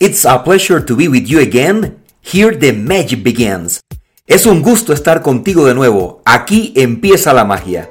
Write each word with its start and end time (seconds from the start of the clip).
It's 0.00 0.24
a 0.24 0.38
pleasure 0.44 0.80
to 0.80 0.94
be 0.94 1.08
with 1.08 1.26
you 1.26 1.40
again. 1.40 2.04
Here 2.20 2.54
the 2.54 2.72
magic 2.72 3.24
begins. 3.24 3.80
Es 4.28 4.46
un 4.46 4.62
gusto 4.62 4.92
estar 4.92 5.22
contigo 5.22 5.66
de 5.66 5.74
nuevo. 5.74 6.22
Aquí 6.24 6.72
empieza 6.76 7.32
la 7.32 7.44
magia. 7.44 7.90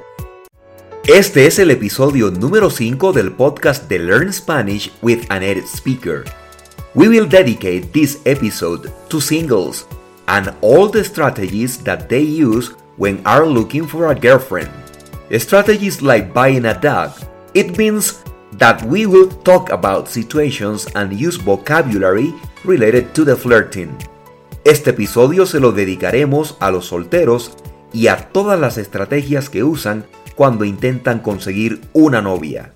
Este 1.06 1.46
es 1.46 1.58
el 1.58 1.70
episodio 1.70 2.30
número 2.30 2.70
5 2.70 3.12
del 3.12 3.32
podcast 3.32 3.90
de 3.90 3.98
Learn 3.98 4.32
Spanish 4.32 4.90
with 5.02 5.26
an 5.28 5.40
Native 5.40 5.66
Speaker. 5.66 6.24
We 6.94 7.08
will 7.08 7.28
dedicate 7.28 7.92
this 7.92 8.20
episode 8.24 8.90
to 9.10 9.20
singles 9.20 9.86
and 10.28 10.54
all 10.62 10.88
the 10.90 11.04
strategies 11.04 11.84
that 11.84 12.08
they 12.08 12.22
use 12.22 12.72
when 12.96 13.20
are 13.26 13.46
looking 13.46 13.86
for 13.86 14.10
a 14.10 14.14
girlfriend. 14.14 14.70
Strategies 15.36 16.00
like 16.00 16.32
buying 16.32 16.64
a 16.64 16.80
dog. 16.80 17.10
It 17.52 17.76
means 17.76 18.24
that 18.56 18.82
we 18.84 19.06
will 19.06 19.28
talk 19.42 19.70
about 19.70 20.08
situations 20.08 20.86
and 20.94 21.12
use 21.12 21.36
vocabulary 21.36 22.34
related 22.64 23.12
to 23.12 23.24
the 23.24 23.36
flirting. 23.36 23.90
Este 24.64 24.90
episodio 24.90 25.46
se 25.46 25.60
lo 25.60 25.72
dedicaremos 25.72 26.56
a 26.60 26.70
los 26.70 26.86
solteros 26.86 27.52
y 27.92 28.08
a 28.08 28.28
todas 28.30 28.58
las 28.58 28.78
estrategias 28.78 29.48
que 29.48 29.64
usan 29.64 30.06
cuando 30.34 30.64
intentan 30.64 31.20
conseguir 31.20 31.80
una 31.92 32.20
novia. 32.20 32.72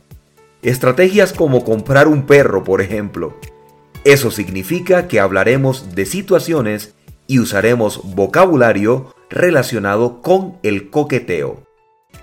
Estrategias 0.63 1.33
como 1.33 1.65
comprar 1.65 2.09
un 2.09 2.23
perro, 2.23 2.65
por 2.65 2.81
ejemplo. 2.81 3.35
Eso 4.05 4.31
significa 4.31 5.09
que 5.09 5.21
hablaremos 5.21 5.95
de 5.95 6.07
situaciones 6.07 6.95
y 7.27 7.39
usaremos 7.39 8.01
vocabulario 8.15 9.15
relacionado 9.31 10.21
con 10.23 10.59
el 10.63 10.91
coqueteo. 10.91 11.63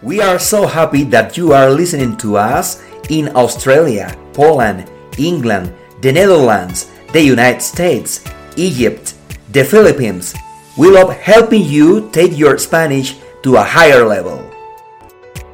We 0.01 0.21
are 0.21 0.39
so 0.39 0.67
happy 0.67 1.03
that 1.05 1.31
you 1.33 1.53
are 1.53 1.73
listening 1.73 2.15
to 2.17 2.37
us 2.37 2.79
in 3.09 3.29
Australia, 3.35 4.15
Poland, 4.33 4.85
England, 5.17 5.71
the 6.01 6.11
Netherlands, 6.11 6.87
the 7.13 7.21
United 7.21 7.61
States, 7.61 8.21
Egypt, 8.55 9.13
the 9.51 9.63
Philippines. 9.63 10.33
We 10.77 10.91
love 10.91 11.11
helping 11.11 11.63
you 11.63 12.09
take 12.11 12.37
your 12.37 12.59
Spanish 12.59 13.17
to 13.43 13.57
a 13.57 13.63
higher 13.63 14.05
level. 14.05 14.39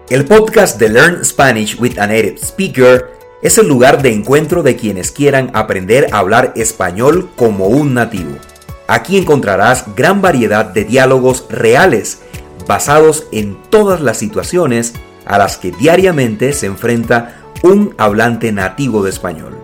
El 0.10 0.26
podcast 0.26 0.80
de 0.80 0.90
Learn 0.90 1.26
Spanish 1.26 1.80
with 1.80 1.98
a 1.98 2.06
Native 2.06 2.38
Speaker 2.38 3.12
es 3.42 3.58
el 3.58 3.68
lugar 3.68 4.02
de 4.02 4.14
encuentro 4.14 4.64
de 4.64 4.76
quienes 4.76 5.12
quieran 5.12 5.52
aprender 5.54 6.08
a 6.12 6.20
hablar 6.20 6.54
español 6.56 7.30
como 7.36 7.68
un 7.68 7.94
nativo. 7.94 8.38
Aquí 8.88 9.18
encontrarás 9.18 9.96
gran 9.96 10.22
variedad 10.22 10.66
de 10.66 10.84
diálogos 10.84 11.46
reales 11.50 12.20
basados 12.68 13.26
en 13.32 13.58
todas 13.70 14.02
las 14.02 14.18
situaciones 14.18 14.94
a 15.26 15.38
las 15.38 15.58
que 15.58 15.72
diariamente 15.72 16.54
se 16.54 16.68
enfrenta 16.68 17.42
un 17.64 17.96
hablante 17.98 18.52
nativo 18.52 19.02
de 19.04 19.10
español. 19.10 19.58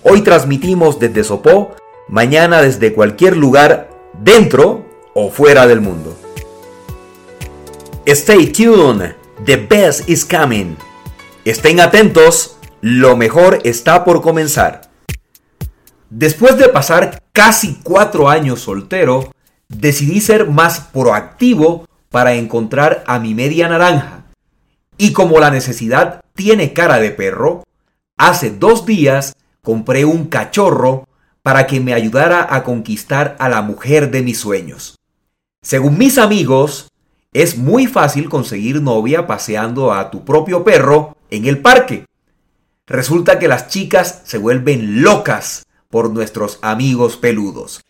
Hoy 0.03 0.24
transmitimos 0.24 1.00
desde 1.00 1.24
Sopó, 1.24 1.74
mañana 2.09 2.62
desde 2.62 2.94
cualquier 2.94 3.38
lugar 3.38 3.90
dentro 4.22 4.86
o 5.13 5.30
fuera 5.30 5.66
del 5.68 5.80
mundo. 5.80 6.18
Stay 8.06 8.47
tuned, 8.47 9.16
the 9.46 9.56
best 9.56 10.09
is 10.09 10.25
coming. 10.25 10.75
Estén 11.46 11.80
atentos, 11.80 12.57
lo 12.81 13.16
mejor 13.16 13.59
está 13.63 14.03
por 14.03 14.22
comenzar. 14.22 14.90
Después 16.09 16.57
de 16.57 16.68
pasar 16.68 17.24
casi 17.31 17.80
cuatro 17.84 18.30
años 18.30 18.59
soltero, 18.59 19.31
decidí 19.70 20.22
ser 20.22 20.50
más 20.50 20.80
proactivo 20.80 21.88
para 22.10 22.34
encontrar 22.34 23.04
a 23.08 23.20
mi 23.20 23.34
media 23.34 23.68
naranja. 23.68 24.26
Y 24.98 25.14
como 25.14 25.40
la 25.40 25.52
necesidad 25.52 26.22
tiene 26.34 26.74
cara 26.74 27.00
de 27.00 27.12
perro, 27.12 27.64
hace 28.18 28.52
dos 28.52 28.86
días 28.86 29.36
compré 29.62 30.06
un 30.06 30.26
cachorro 30.26 31.08
para 31.44 31.68
que 31.68 31.80
me 31.80 31.94
ayudara 31.94 32.48
a 32.50 32.64
conquistar 32.64 33.36
a 33.40 33.50
la 33.50 33.62
mujer 33.62 34.12
de 34.12 34.22
mis 34.22 34.40
sueños. 34.40 34.98
Según 35.62 35.98
mis 35.98 36.18
amigos, 36.18 36.90
es 37.34 37.58
muy 37.58 37.88
fácil 37.88 38.30
conseguir 38.30 38.82
novia 38.82 39.28
paseando 39.28 39.94
a 39.94 40.10
tu 40.10 40.26
propio 40.26 40.64
perro 40.64 41.16
en 41.30 41.46
el 41.46 41.60
parque. 41.60 42.06
Resulta 42.88 43.38
que 43.38 43.48
las 43.48 43.68
chicas 43.68 44.22
se 44.26 44.38
vuelven 44.38 45.02
locas 45.02 45.66
por 45.90 46.10
nuestros 46.10 46.60
amigos 46.62 47.18
peludos. 47.18 47.82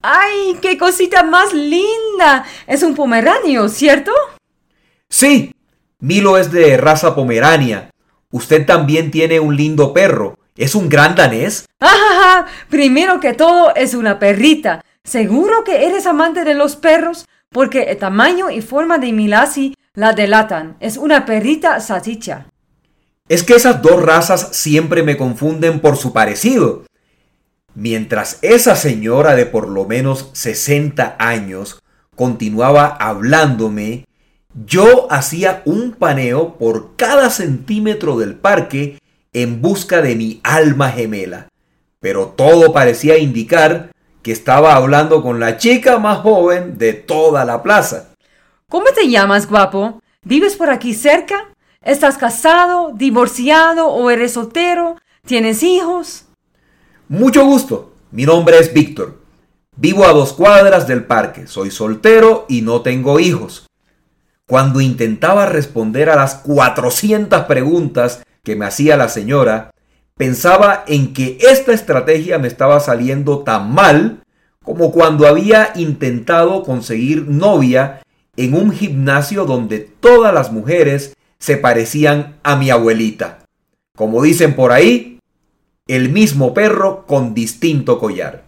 ¡Ay, 0.00 0.56
qué 0.62 0.78
cosita 0.78 1.24
más 1.24 1.52
linda! 1.52 2.44
Es 2.68 2.84
un 2.84 2.94
pomeranio, 2.94 3.68
¿cierto? 3.68 4.12
Sí, 5.08 5.52
Milo 5.98 6.38
es 6.38 6.52
de 6.52 6.76
raza 6.76 7.16
pomerania. 7.16 7.90
Usted 8.30 8.64
también 8.64 9.10
tiene 9.10 9.40
un 9.40 9.56
lindo 9.56 9.92
perro. 9.92 10.38
¿Es 10.56 10.76
un 10.76 10.88
gran 10.88 11.16
danés? 11.16 11.66
¡Ajá! 11.80 12.46
Primero 12.68 13.18
que 13.18 13.32
todo 13.32 13.74
es 13.74 13.94
una 13.94 14.20
perrita. 14.20 14.84
¿Seguro 15.02 15.64
que 15.64 15.86
eres 15.86 16.06
amante 16.06 16.44
de 16.44 16.54
los 16.54 16.76
perros? 16.76 17.26
Porque 17.48 17.84
el 17.84 17.96
tamaño 17.96 18.50
y 18.50 18.60
forma 18.60 18.98
de 18.98 19.12
Milasi 19.12 19.74
la 19.94 20.12
delatan. 20.12 20.76
Es 20.78 20.96
una 20.96 21.26
perrita 21.26 21.80
salchicha. 21.80 22.46
Es 23.28 23.42
que 23.42 23.54
esas 23.54 23.82
dos 23.82 24.00
razas 24.00 24.50
siempre 24.52 25.02
me 25.02 25.16
confunden 25.16 25.80
por 25.80 25.96
su 25.96 26.12
parecido. 26.12 26.84
Mientras 27.80 28.40
esa 28.42 28.74
señora 28.74 29.36
de 29.36 29.46
por 29.46 29.68
lo 29.68 29.84
menos 29.84 30.30
60 30.32 31.14
años 31.20 31.80
continuaba 32.16 32.88
hablándome, 32.88 34.04
yo 34.66 35.06
hacía 35.12 35.62
un 35.64 35.92
paneo 35.92 36.58
por 36.58 36.96
cada 36.96 37.30
centímetro 37.30 38.18
del 38.18 38.34
parque 38.34 38.98
en 39.32 39.62
busca 39.62 40.02
de 40.02 40.16
mi 40.16 40.40
alma 40.42 40.90
gemela. 40.90 41.50
Pero 42.00 42.34
todo 42.36 42.72
parecía 42.72 43.16
indicar 43.16 43.92
que 44.22 44.32
estaba 44.32 44.74
hablando 44.74 45.22
con 45.22 45.38
la 45.38 45.56
chica 45.56 46.00
más 46.00 46.18
joven 46.18 46.78
de 46.78 46.94
toda 46.94 47.44
la 47.44 47.62
plaza. 47.62 48.08
¿Cómo 48.68 48.86
te 48.86 49.08
llamas, 49.08 49.48
guapo? 49.48 50.00
¿Vives 50.24 50.56
por 50.56 50.70
aquí 50.70 50.94
cerca? 50.94 51.54
¿Estás 51.80 52.18
casado, 52.18 52.90
divorciado 52.92 53.86
o 53.86 54.10
eres 54.10 54.32
soltero? 54.32 54.96
¿Tienes 55.24 55.62
hijos? 55.62 56.24
Mucho 57.10 57.46
gusto. 57.46 57.94
Mi 58.10 58.26
nombre 58.26 58.58
es 58.58 58.74
Víctor. 58.74 59.22
Vivo 59.74 60.04
a 60.04 60.12
dos 60.12 60.34
cuadras 60.34 60.86
del 60.86 61.04
parque. 61.04 61.46
Soy 61.46 61.70
soltero 61.70 62.44
y 62.50 62.60
no 62.60 62.82
tengo 62.82 63.18
hijos. 63.18 63.66
Cuando 64.46 64.82
intentaba 64.82 65.46
responder 65.46 66.10
a 66.10 66.16
las 66.16 66.34
400 66.34 67.44
preguntas 67.44 68.22
que 68.42 68.56
me 68.56 68.66
hacía 68.66 68.98
la 68.98 69.08
señora, 69.08 69.70
pensaba 70.18 70.84
en 70.86 71.14
que 71.14 71.38
esta 71.40 71.72
estrategia 71.72 72.38
me 72.38 72.48
estaba 72.48 72.78
saliendo 72.78 73.38
tan 73.38 73.72
mal 73.72 74.20
como 74.62 74.92
cuando 74.92 75.26
había 75.26 75.72
intentado 75.76 76.62
conseguir 76.62 77.26
novia 77.26 78.02
en 78.36 78.52
un 78.52 78.70
gimnasio 78.70 79.46
donde 79.46 79.78
todas 79.78 80.34
las 80.34 80.52
mujeres 80.52 81.16
se 81.38 81.56
parecían 81.56 82.36
a 82.42 82.56
mi 82.56 82.68
abuelita. 82.68 83.38
Como 83.96 84.22
dicen 84.22 84.54
por 84.54 84.72
ahí, 84.72 85.17
el 85.88 86.10
mismo 86.10 86.54
perro 86.54 87.04
con 87.06 87.34
distinto 87.34 87.98
collar. 87.98 88.44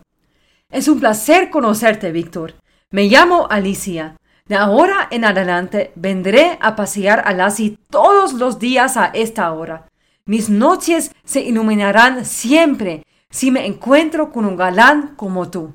Es 0.71 0.87
un 0.87 1.01
placer 1.01 1.51
conocerte, 1.51 2.13
Víctor. 2.13 2.55
Me 2.91 3.05
llamo 3.05 3.49
Alicia. 3.51 4.17
De 4.47 4.57
ahora 4.57 5.09
en 5.11 5.25
adelante 5.25 5.93
vendré 5.95 6.59
a 6.61 6.77
pasear 6.77 7.23
a 7.25 7.33
Lassie 7.33 7.79
todos 7.89 8.35
los 8.35 8.59
días 8.59 8.97
a 8.97 9.07
esta 9.07 9.53
hora. 9.53 9.87
Mis 10.27 10.51
noches 10.51 11.13
se 11.25 11.41
iluminarán 11.41 12.25
siempre 12.25 13.05
si 13.31 13.51
me 13.51 13.67
encuentro 13.67 14.33
con 14.33 14.45
un 14.45 14.57
galán 14.57 15.15
como 15.17 15.51
tú. 15.51 15.73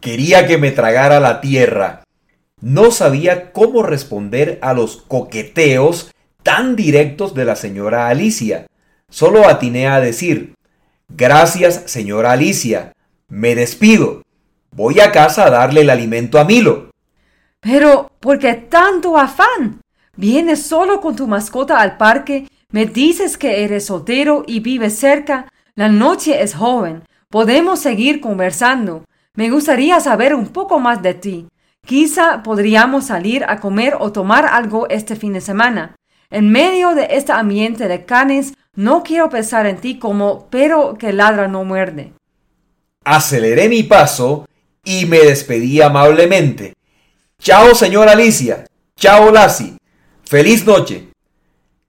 Quería 0.00 0.46
que 0.46 0.58
me 0.58 0.70
tragara 0.70 1.20
la 1.20 1.40
tierra. 1.40 2.04
No 2.60 2.90
sabía 2.90 3.52
cómo 3.52 3.82
responder 3.82 4.58
a 4.62 4.72
los 4.72 4.96
coqueteos 4.96 6.10
tan 6.42 6.74
directos 6.74 7.34
de 7.34 7.44
la 7.44 7.54
señora 7.54 8.08
Alicia. 8.08 8.66
Solo 9.10 9.46
atiné 9.46 9.88
a 9.88 10.00
decir, 10.00 10.54
gracias 11.16 11.82
señora 11.86 12.32
Alicia, 12.32 12.92
me 13.28 13.54
despido. 13.54 14.22
Voy 14.72 15.00
a 15.00 15.12
casa 15.12 15.46
a 15.46 15.50
darle 15.50 15.82
el 15.82 15.90
alimento 15.90 16.38
a 16.38 16.44
Milo. 16.44 16.90
Pero, 17.60 18.10
¿por 18.20 18.38
qué 18.38 18.54
tanto 18.54 19.18
afán? 19.18 19.80
Vienes 20.16 20.62
solo 20.62 21.00
con 21.00 21.16
tu 21.16 21.26
mascota 21.26 21.80
al 21.80 21.96
parque, 21.96 22.46
me 22.70 22.86
dices 22.86 23.36
que 23.36 23.64
eres 23.64 23.86
soltero 23.86 24.44
y 24.46 24.60
vives 24.60 24.96
cerca, 24.96 25.48
la 25.74 25.88
noche 25.88 26.42
es 26.42 26.54
joven, 26.54 27.02
podemos 27.28 27.80
seguir 27.80 28.20
conversando. 28.20 29.04
Me 29.34 29.50
gustaría 29.50 30.00
saber 30.00 30.34
un 30.34 30.48
poco 30.48 30.80
más 30.80 31.02
de 31.02 31.14
ti. 31.14 31.48
Quizá 31.86 32.42
podríamos 32.42 33.06
salir 33.06 33.44
a 33.44 33.60
comer 33.60 33.96
o 33.98 34.12
tomar 34.12 34.46
algo 34.46 34.88
este 34.88 35.16
fin 35.16 35.32
de 35.32 35.40
semana. 35.40 35.96
En 36.30 36.50
medio 36.50 36.94
de 36.94 37.08
este 37.10 37.32
ambiente 37.32 37.88
de 37.88 38.04
canes, 38.04 38.54
no 38.80 39.02
quiero 39.02 39.28
pensar 39.28 39.66
en 39.66 39.76
ti 39.76 39.98
como 39.98 40.46
pero 40.48 40.96
que 40.98 41.12
ladra 41.12 41.48
no 41.48 41.64
muerde. 41.64 42.14
Aceleré 43.04 43.68
mi 43.68 43.82
paso 43.82 44.48
y 44.82 45.04
me 45.04 45.18
despedí 45.18 45.82
amablemente. 45.82 46.72
Chao, 47.38 47.74
señora 47.74 48.12
Alicia. 48.12 48.64
Chao, 48.96 49.30
Lassie. 49.30 49.76
Feliz 50.24 50.64
noche. 50.64 51.08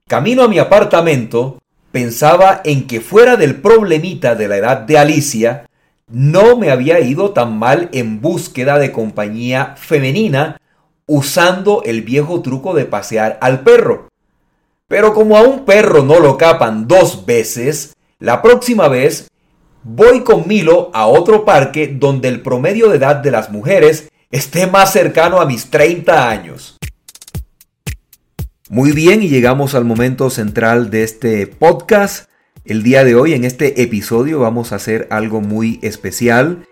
Camino 0.06 0.42
a 0.42 0.48
mi 0.48 0.58
apartamento, 0.58 1.62
pensaba 1.92 2.60
en 2.62 2.86
que 2.86 3.00
fuera 3.00 3.36
del 3.36 3.62
problemita 3.62 4.34
de 4.34 4.48
la 4.48 4.58
edad 4.58 4.76
de 4.76 4.98
Alicia, 4.98 5.66
no 6.08 6.58
me 6.58 6.70
había 6.70 7.00
ido 7.00 7.30
tan 7.30 7.58
mal 7.58 7.88
en 7.94 8.20
búsqueda 8.20 8.78
de 8.78 8.92
compañía 8.92 9.76
femenina 9.78 10.60
usando 11.06 11.82
el 11.84 12.02
viejo 12.02 12.42
truco 12.42 12.74
de 12.74 12.84
pasear 12.84 13.38
al 13.40 13.60
perro. 13.60 14.11
Pero 14.92 15.14
como 15.14 15.38
a 15.38 15.40
un 15.40 15.64
perro 15.64 16.04
no 16.04 16.20
lo 16.20 16.36
capan 16.36 16.86
dos 16.86 17.24
veces, 17.24 17.96
la 18.18 18.42
próxima 18.42 18.88
vez 18.88 19.26
voy 19.82 20.22
con 20.22 20.46
Milo 20.46 20.90
a 20.92 21.06
otro 21.06 21.46
parque 21.46 21.96
donde 21.98 22.28
el 22.28 22.42
promedio 22.42 22.90
de 22.90 22.98
edad 22.98 23.16
de 23.16 23.30
las 23.30 23.48
mujeres 23.48 24.10
esté 24.30 24.66
más 24.66 24.92
cercano 24.92 25.40
a 25.40 25.46
mis 25.46 25.70
30 25.70 26.28
años. 26.28 26.76
Muy 28.68 28.92
bien, 28.92 29.22
y 29.22 29.30
llegamos 29.30 29.74
al 29.74 29.86
momento 29.86 30.28
central 30.28 30.90
de 30.90 31.04
este 31.04 31.46
podcast. 31.46 32.28
El 32.66 32.82
día 32.82 33.02
de 33.02 33.14
hoy, 33.14 33.32
en 33.32 33.44
este 33.46 33.80
episodio, 33.80 34.40
vamos 34.40 34.72
a 34.72 34.76
hacer 34.76 35.08
algo 35.08 35.40
muy 35.40 35.78
especial. 35.80 36.68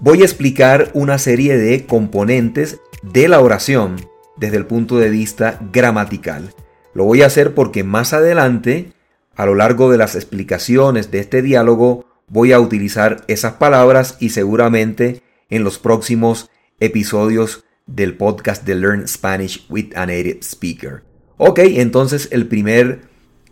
Voy 0.00 0.22
a 0.22 0.24
explicar 0.24 0.90
una 0.94 1.18
serie 1.18 1.56
de 1.56 1.86
componentes 1.86 2.80
de 3.04 3.28
la 3.28 3.38
oración 3.38 4.04
desde 4.36 4.56
el 4.56 4.66
punto 4.66 4.96
de 4.96 5.10
vista 5.10 5.60
gramatical. 5.72 6.52
Lo 6.96 7.04
voy 7.04 7.20
a 7.20 7.26
hacer 7.26 7.52
porque 7.52 7.84
más 7.84 8.14
adelante, 8.14 8.94
a 9.34 9.44
lo 9.44 9.54
largo 9.54 9.90
de 9.90 9.98
las 9.98 10.14
explicaciones 10.14 11.10
de 11.10 11.18
este 11.18 11.42
diálogo, 11.42 12.06
voy 12.26 12.52
a 12.52 12.58
utilizar 12.58 13.22
esas 13.28 13.52
palabras 13.52 14.16
y 14.18 14.30
seguramente 14.30 15.20
en 15.50 15.62
los 15.62 15.78
próximos 15.78 16.48
episodios 16.80 17.66
del 17.84 18.16
podcast 18.16 18.64
de 18.64 18.76
Learn 18.76 19.06
Spanish 19.08 19.66
with 19.68 19.94
a 19.94 20.06
Native 20.06 20.38
Speaker. 20.40 21.02
Ok, 21.36 21.58
entonces 21.64 22.30
el 22.32 22.46
primer 22.46 23.02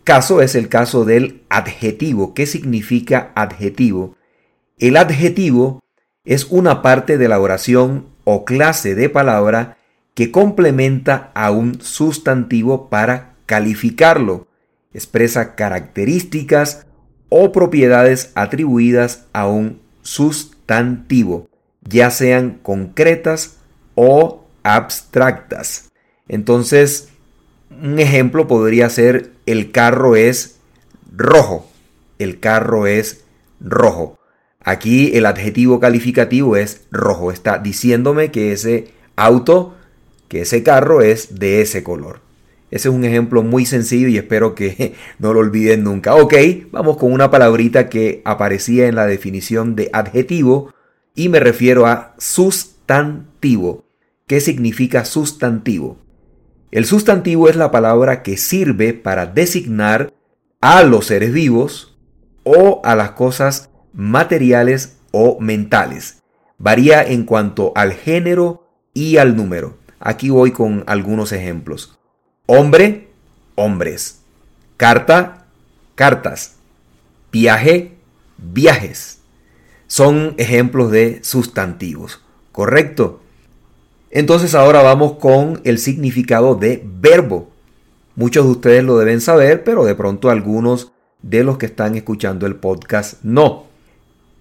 caso 0.03 0.41
es 0.41 0.55
el 0.55 0.67
caso 0.67 1.05
del 1.05 1.43
adjetivo. 1.49 2.33
¿Qué 2.33 2.47
significa 2.47 3.31
adjetivo? 3.35 4.17
El 4.79 4.97
adjetivo 4.97 5.83
es 6.23 6.45
una 6.45 6.81
parte 6.81 7.19
de 7.19 7.27
la 7.27 7.39
oración 7.39 8.07
o 8.23 8.43
clase 8.43 8.95
de 8.95 9.07
palabra 9.07 9.77
que 10.15 10.31
complementa 10.31 11.29
a 11.35 11.51
un 11.51 11.79
sustantivo 11.79 12.89
para 12.89 13.34
calificarlo. 13.45 14.47
Expresa 14.93 15.55
características 15.55 16.85
o 17.29 17.51
propiedades 17.51 18.31
atribuidas 18.35 19.25
a 19.33 19.47
un 19.47 19.81
sustantivo, 20.01 21.49
ya 21.81 22.11
sean 22.11 22.59
concretas 22.61 23.57
o 23.95 24.45
abstractas. 24.63 25.91
Entonces, 26.27 27.09
un 27.69 27.99
ejemplo 27.99 28.47
podría 28.47 28.89
ser 28.89 29.31
el 29.45 29.71
carro 29.71 30.15
es 30.15 30.57
rojo. 31.15 31.69
El 32.19 32.39
carro 32.39 32.87
es 32.87 33.25
rojo. 33.59 34.17
Aquí 34.61 35.11
el 35.15 35.25
adjetivo 35.25 35.79
calificativo 35.79 36.55
es 36.55 36.85
rojo. 36.91 37.31
Está 37.31 37.59
diciéndome 37.59 38.31
que 38.31 38.51
ese 38.51 38.91
auto, 39.15 39.75
que 40.27 40.41
ese 40.41 40.63
carro 40.63 41.01
es 41.01 41.37
de 41.39 41.61
ese 41.61 41.83
color. 41.83 42.24
Ese 42.75 42.89
es 42.89 42.93
un 42.93 43.05
ejemplo 43.05 43.41
muy 43.41 43.65
sencillo 43.65 44.09
y 44.09 44.17
espero 44.17 44.53
que 44.53 44.95
no 45.19 45.31
lo 45.31 45.39
olviden 45.39 45.85
nunca. 45.85 46.13
Ok, 46.15 46.33
vamos 46.71 46.97
con 46.97 47.13
una 47.13 47.31
palabrita 47.31 47.87
que 47.87 48.21
aparecía 48.25 48.87
en 48.87 48.95
la 48.95 49.07
definición 49.07 49.77
de 49.77 49.89
adjetivo 49.93 50.73
y 51.15 51.29
me 51.29 51.39
refiero 51.39 51.85
a 51.85 52.15
sustantivo. 52.17 53.85
¿Qué 54.27 54.41
significa 54.41 55.05
sustantivo? 55.05 55.99
El 56.69 56.83
sustantivo 56.83 57.47
es 57.47 57.55
la 57.55 57.71
palabra 57.71 58.23
que 58.23 58.35
sirve 58.35 58.93
para 58.93 59.25
designar 59.25 60.11
a 60.59 60.83
los 60.83 61.05
seres 61.05 61.31
vivos 61.31 61.97
o 62.43 62.81
a 62.83 62.97
las 62.97 63.11
cosas 63.11 63.69
materiales 63.93 64.97
o 65.11 65.39
mentales. 65.39 66.23
Varía 66.57 67.03
en 67.03 67.23
cuanto 67.23 67.71
al 67.73 67.93
género 67.93 68.67
y 68.93 69.15
al 69.15 69.37
número. 69.37 69.77
Aquí 70.01 70.29
voy 70.29 70.51
con 70.51 70.83
algunos 70.87 71.31
ejemplos. 71.31 71.97
Hombre, 72.47 73.07
hombres. 73.55 74.21
Carta, 74.77 75.45
cartas. 75.95 76.55
Viaje, 77.31 77.95
viajes. 78.37 79.19
Son 79.87 80.35
ejemplos 80.37 80.91
de 80.91 81.19
sustantivos. 81.23 82.21
¿Correcto? 82.51 83.21
Entonces 84.11 84.55
ahora 84.55 84.81
vamos 84.81 85.13
con 85.13 85.59
el 85.63 85.79
significado 85.79 86.55
de 86.55 86.81
verbo. 86.85 87.49
Muchos 88.15 88.45
de 88.45 88.51
ustedes 88.51 88.83
lo 88.83 88.97
deben 88.97 89.19
saber, 89.19 89.63
pero 89.63 89.83
de 89.83 89.95
pronto 89.95 90.29
algunos 90.29 90.91
de 91.21 91.43
los 91.43 91.57
que 91.57 91.65
están 91.65 91.95
escuchando 91.95 92.45
el 92.45 92.55
podcast 92.55 93.21
no. 93.23 93.65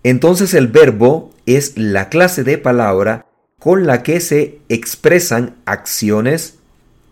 Entonces 0.03 0.55
el 0.55 0.69
verbo 0.69 1.31
es 1.47 1.76
la 1.76 2.09
clase 2.09 2.45
de 2.45 2.59
palabra 2.59 3.26
con 3.59 3.87
la 3.87 4.02
que 4.02 4.21
se 4.21 4.61
expresan 4.69 5.57
acciones, 5.64 6.59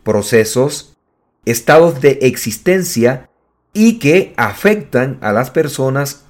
procesos, 0.05 0.92
estados 1.45 2.01
de 2.01 2.19
existencia 2.23 3.31
y 3.73 3.99
que 3.99 4.35
afectan 4.37 5.19
a 5.21 5.33
las 5.33 5.51
personas 5.51 6.25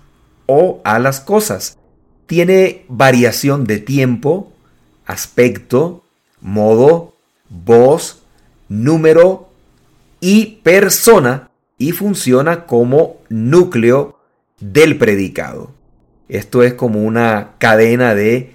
o 0.46 0.80
a 0.84 0.98
las 0.98 1.20
cosas. 1.20 1.78
Tiene 2.26 2.84
variación 2.88 3.64
de 3.64 3.78
tiempo, 3.78 4.52
aspecto, 5.06 6.04
modo, 6.40 7.16
voz, 7.48 8.22
número 8.68 9.50
y 10.20 10.60
persona 10.62 11.50
y 11.78 11.92
funciona 11.92 12.66
como 12.66 13.16
núcleo 13.28 14.18
del 14.60 14.96
predicado. 14.96 15.72
Esto 16.28 16.62
es 16.62 16.74
como 16.74 17.02
una 17.02 17.52
cadena 17.58 18.14
de 18.14 18.52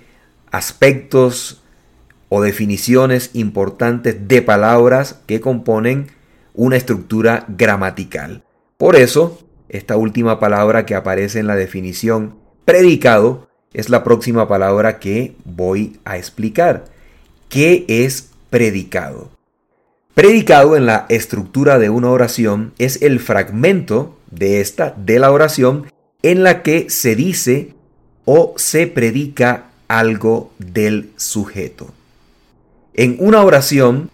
aspectos, 0.49 1.61
o 2.29 2.41
definiciones 2.41 3.31
importantes 3.33 4.27
de 4.27 4.41
palabras 4.41 5.19
que 5.25 5.39
componen 5.39 6.07
una 6.57 6.75
estructura 6.75 7.45
gramatical. 7.47 8.43
Por 8.77 8.97
eso, 8.97 9.39
esta 9.69 9.95
última 9.95 10.39
palabra 10.39 10.85
que 10.85 10.95
aparece 10.95 11.39
en 11.39 11.47
la 11.47 11.55
definición 11.55 12.35
predicado 12.65 13.47
es 13.73 13.89
la 13.89 14.03
próxima 14.03 14.47
palabra 14.47 14.99
que 14.99 15.35
voy 15.45 15.99
a 16.03 16.17
explicar. 16.17 16.85
¿Qué 17.47 17.85
es 17.87 18.31
predicado? 18.49 19.29
Predicado 20.15 20.75
en 20.75 20.87
la 20.87 21.05
estructura 21.09 21.77
de 21.77 21.91
una 21.91 22.09
oración 22.09 22.73
es 22.79 23.01
el 23.03 23.19
fragmento 23.19 24.17
de 24.31 24.59
esta, 24.59 24.95
de 24.97 25.19
la 25.19 25.31
oración, 25.31 25.85
en 26.23 26.43
la 26.43 26.63
que 26.63 26.89
se 26.89 27.15
dice 27.15 27.75
o 28.25 28.55
se 28.57 28.87
predica 28.87 29.65
algo 29.87 30.51
del 30.57 31.11
sujeto. 31.17 31.93
En 32.95 33.15
una 33.19 33.43
oración 33.43 34.09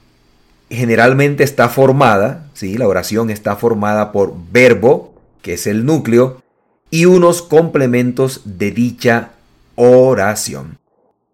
generalmente 0.70 1.44
está 1.44 1.70
formada, 1.70 2.48
¿sí? 2.54 2.78
la 2.78 2.88
oración 2.88 3.30
está 3.30 3.56
formada 3.56 4.12
por 4.12 4.34
verbo, 4.52 5.14
que 5.42 5.54
es 5.54 5.68
el 5.68 5.86
núcleo, 5.86 6.42
y 6.90 7.06
unos 7.06 7.42
complementos 7.42 8.42
de 8.46 8.72
dicha 8.72 9.32
oración. 9.76 10.78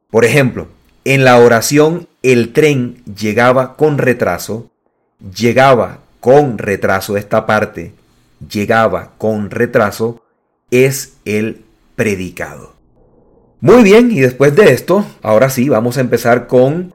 Por 0.10 0.26
ejemplo, 0.26 0.68
en 1.06 1.24
la 1.24 1.38
oración 1.38 2.08
el 2.24 2.54
tren 2.54 3.04
llegaba 3.06 3.76
con 3.76 3.98
retraso, 3.98 4.70
llegaba 5.36 6.00
con 6.20 6.58
retraso 6.58 7.18
esta 7.18 7.46
parte, 7.46 7.94
llegaba 8.50 9.14
con 9.18 9.52
retraso, 9.52 10.22
es 10.72 11.14
el 11.26 11.64
predicado. 11.96 12.74
Muy 13.62 13.84
bien, 13.84 14.12
y 14.12 14.20
después 14.22 14.56
de 14.56 14.72
esto, 14.72 15.06
ahora 15.22 15.50
sí, 15.50 15.68
vamos 15.68 15.98
a 15.98 16.02
empezar 16.02 16.48
con 16.48 16.94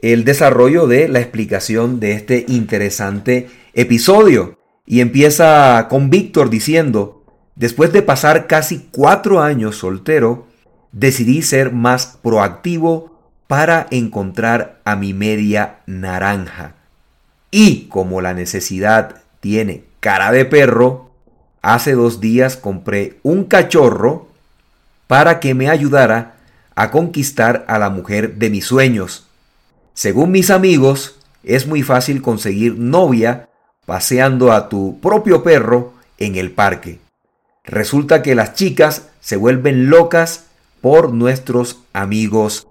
el 0.00 0.24
desarrollo 0.24 0.86
de 0.86 1.08
la 1.08 1.20
explicación 1.20 2.00
de 2.00 2.12
este 2.12 2.44
interesante 2.48 3.48
episodio. 3.74 4.58
Y 4.84 5.00
empieza 5.00 5.86
con 5.88 6.10
Víctor 6.10 6.50
diciendo, 6.50 7.24
después 7.54 7.92
de 7.92 8.02
pasar 8.02 8.46
casi 8.46 8.88
cuatro 8.92 9.40
años 9.40 9.76
soltero, 9.76 10.46
decidí 10.92 11.42
ser 11.42 11.72
más 11.72 12.18
proactivo 12.22 13.16
para 13.46 13.86
encontrar 13.90 14.80
a 14.84 14.96
mi 14.96 15.12
media 15.12 15.80
naranja. 15.86 16.74
Y 17.50 17.86
como 17.88 18.20
la 18.20 18.34
necesidad 18.34 19.22
tiene 19.40 19.84
cara 20.00 20.30
de 20.30 20.44
perro, 20.44 21.10
hace 21.62 21.92
dos 21.92 22.20
días 22.20 22.56
compré 22.56 23.18
un 23.22 23.44
cachorro 23.44 24.28
para 25.06 25.40
que 25.40 25.54
me 25.54 25.70
ayudara 25.70 26.34
a 26.74 26.90
conquistar 26.90 27.64
a 27.68 27.78
la 27.78 27.88
mujer 27.90 28.34
de 28.34 28.50
mis 28.50 28.66
sueños. 28.66 29.25
Según 29.96 30.30
mis 30.30 30.50
amigos, 30.50 31.16
es 31.42 31.66
muy 31.66 31.82
fácil 31.82 32.20
conseguir 32.20 32.78
novia 32.78 33.48
paseando 33.86 34.52
a 34.52 34.68
tu 34.68 35.00
propio 35.00 35.42
perro 35.42 35.94
en 36.18 36.36
el 36.36 36.50
parque. 36.50 36.98
Resulta 37.64 38.20
que 38.20 38.34
las 38.34 38.52
chicas 38.52 39.08
se 39.20 39.36
vuelven 39.36 39.88
locas 39.88 40.48
por 40.82 41.14
nuestros 41.14 41.78
amigos 41.94 42.68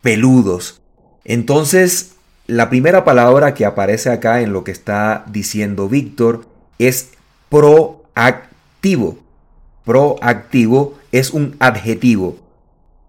peludos. 0.00 0.80
Entonces, 1.24 2.12
la 2.46 2.70
primera 2.70 3.04
palabra 3.04 3.52
que 3.52 3.66
aparece 3.66 4.08
acá 4.08 4.40
en 4.40 4.54
lo 4.54 4.64
que 4.64 4.72
está 4.72 5.26
diciendo 5.28 5.90
Víctor 5.90 6.46
es 6.78 7.10
proactivo. 7.50 9.18
Proactivo 9.84 10.98
es 11.12 11.32
un 11.32 11.54
adjetivo. 11.58 12.38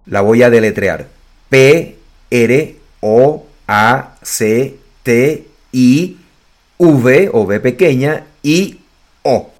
La 0.05 0.19
voy 0.19 0.43
a 0.43 0.49
deletrear. 0.49 1.07
P 1.47 1.97
R 2.29 2.77
O 2.99 3.45
A 3.67 4.15
C 4.21 4.77
T 5.03 5.47
I 5.71 6.17
V 6.77 7.29
o 7.33 7.41
V 7.41 7.59
pequeña 7.59 8.25
y 8.41 8.79
O. 9.23 9.51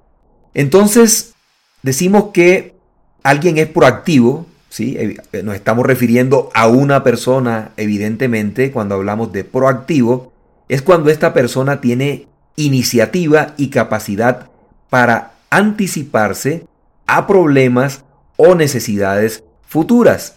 Entonces, 0.53 1.33
decimos 1.81 2.31
que 2.33 2.75
alguien 3.23 3.57
es 3.57 3.67
proactivo, 3.67 4.45
¿sí? 4.69 4.97
Eh, 4.97 5.43
nos 5.43 5.55
estamos 5.55 5.85
refiriendo 5.85 6.49
a 6.53 6.67
una 6.67 7.03
persona, 7.03 7.71
evidentemente, 7.77 8.71
cuando 8.71 8.95
hablamos 8.95 9.31
de 9.31 9.43
proactivo, 9.43 10.33
es 10.67 10.81
cuando 10.81 11.09
esta 11.09 11.33
persona 11.33 11.79
tiene 11.81 12.27
iniciativa 12.55 13.53
y 13.57 13.69
capacidad 13.69 14.49
para 14.89 15.33
anticiparse 15.49 16.65
a 17.07 17.25
problemas 17.25 18.03
o 18.37 18.55
necesidades 18.55 19.43
futuras. 19.67 20.35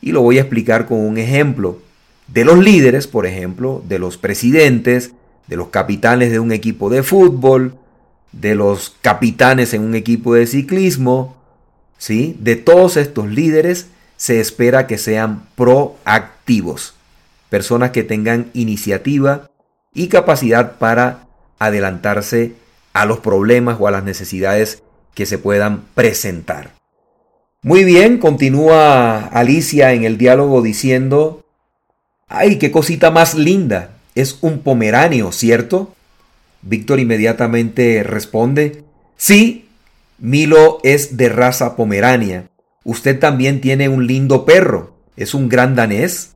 Y 0.00 0.12
lo 0.12 0.22
voy 0.22 0.38
a 0.38 0.42
explicar 0.42 0.86
con 0.86 0.98
un 0.98 1.18
ejemplo. 1.18 1.78
De 2.32 2.44
los 2.44 2.58
líderes, 2.58 3.06
por 3.06 3.26
ejemplo, 3.26 3.82
de 3.88 3.98
los 3.98 4.16
presidentes, 4.16 5.12
de 5.48 5.56
los 5.56 5.68
capitanes 5.68 6.30
de 6.30 6.38
un 6.38 6.52
equipo 6.52 6.88
de 6.88 7.02
fútbol, 7.02 7.74
de 8.30 8.54
los 8.54 8.94
capitanes 9.02 9.74
en 9.74 9.82
un 9.82 9.96
equipo 9.96 10.34
de 10.34 10.46
ciclismo, 10.46 11.36
¿sí? 11.98 12.36
De 12.38 12.54
todos 12.54 12.96
estos 12.96 13.28
líderes 13.28 13.88
se 14.16 14.40
espera 14.40 14.86
que 14.86 14.96
sean 14.96 15.46
proactivos, 15.56 16.94
personas 17.48 17.90
que 17.90 18.04
tengan 18.04 18.50
iniciativa 18.52 19.50
y 19.92 20.06
capacidad 20.06 20.78
para 20.78 21.26
adelantarse 21.58 22.54
a 22.92 23.06
los 23.06 23.18
problemas 23.18 23.76
o 23.80 23.88
a 23.88 23.90
las 23.90 24.04
necesidades 24.04 24.82
que 25.14 25.26
se 25.26 25.38
puedan 25.38 25.82
presentar. 25.94 26.74
Muy 27.62 27.84
bien, 27.84 28.18
continúa 28.18 29.26
Alicia 29.26 29.92
en 29.92 30.04
el 30.04 30.16
diálogo 30.16 30.62
diciendo, 30.62 31.39
¡ay, 32.30 32.58
qué 32.58 32.70
cosita 32.70 33.10
más 33.10 33.34
linda! 33.34 33.90
Es 34.14 34.38
un 34.40 34.60
pomeranio, 34.60 35.32
¿cierto? 35.32 35.94
Víctor 36.62 37.00
inmediatamente 37.00 38.02
responde, 38.02 38.84
sí, 39.16 39.68
Milo 40.18 40.78
es 40.82 41.16
de 41.16 41.28
raza 41.28 41.76
pomerania. 41.76 42.48
Usted 42.84 43.18
también 43.18 43.60
tiene 43.60 43.88
un 43.88 44.06
lindo 44.06 44.44
perro. 44.44 44.94
¿Es 45.16 45.34
un 45.34 45.48
gran 45.48 45.74
danés? 45.74 46.32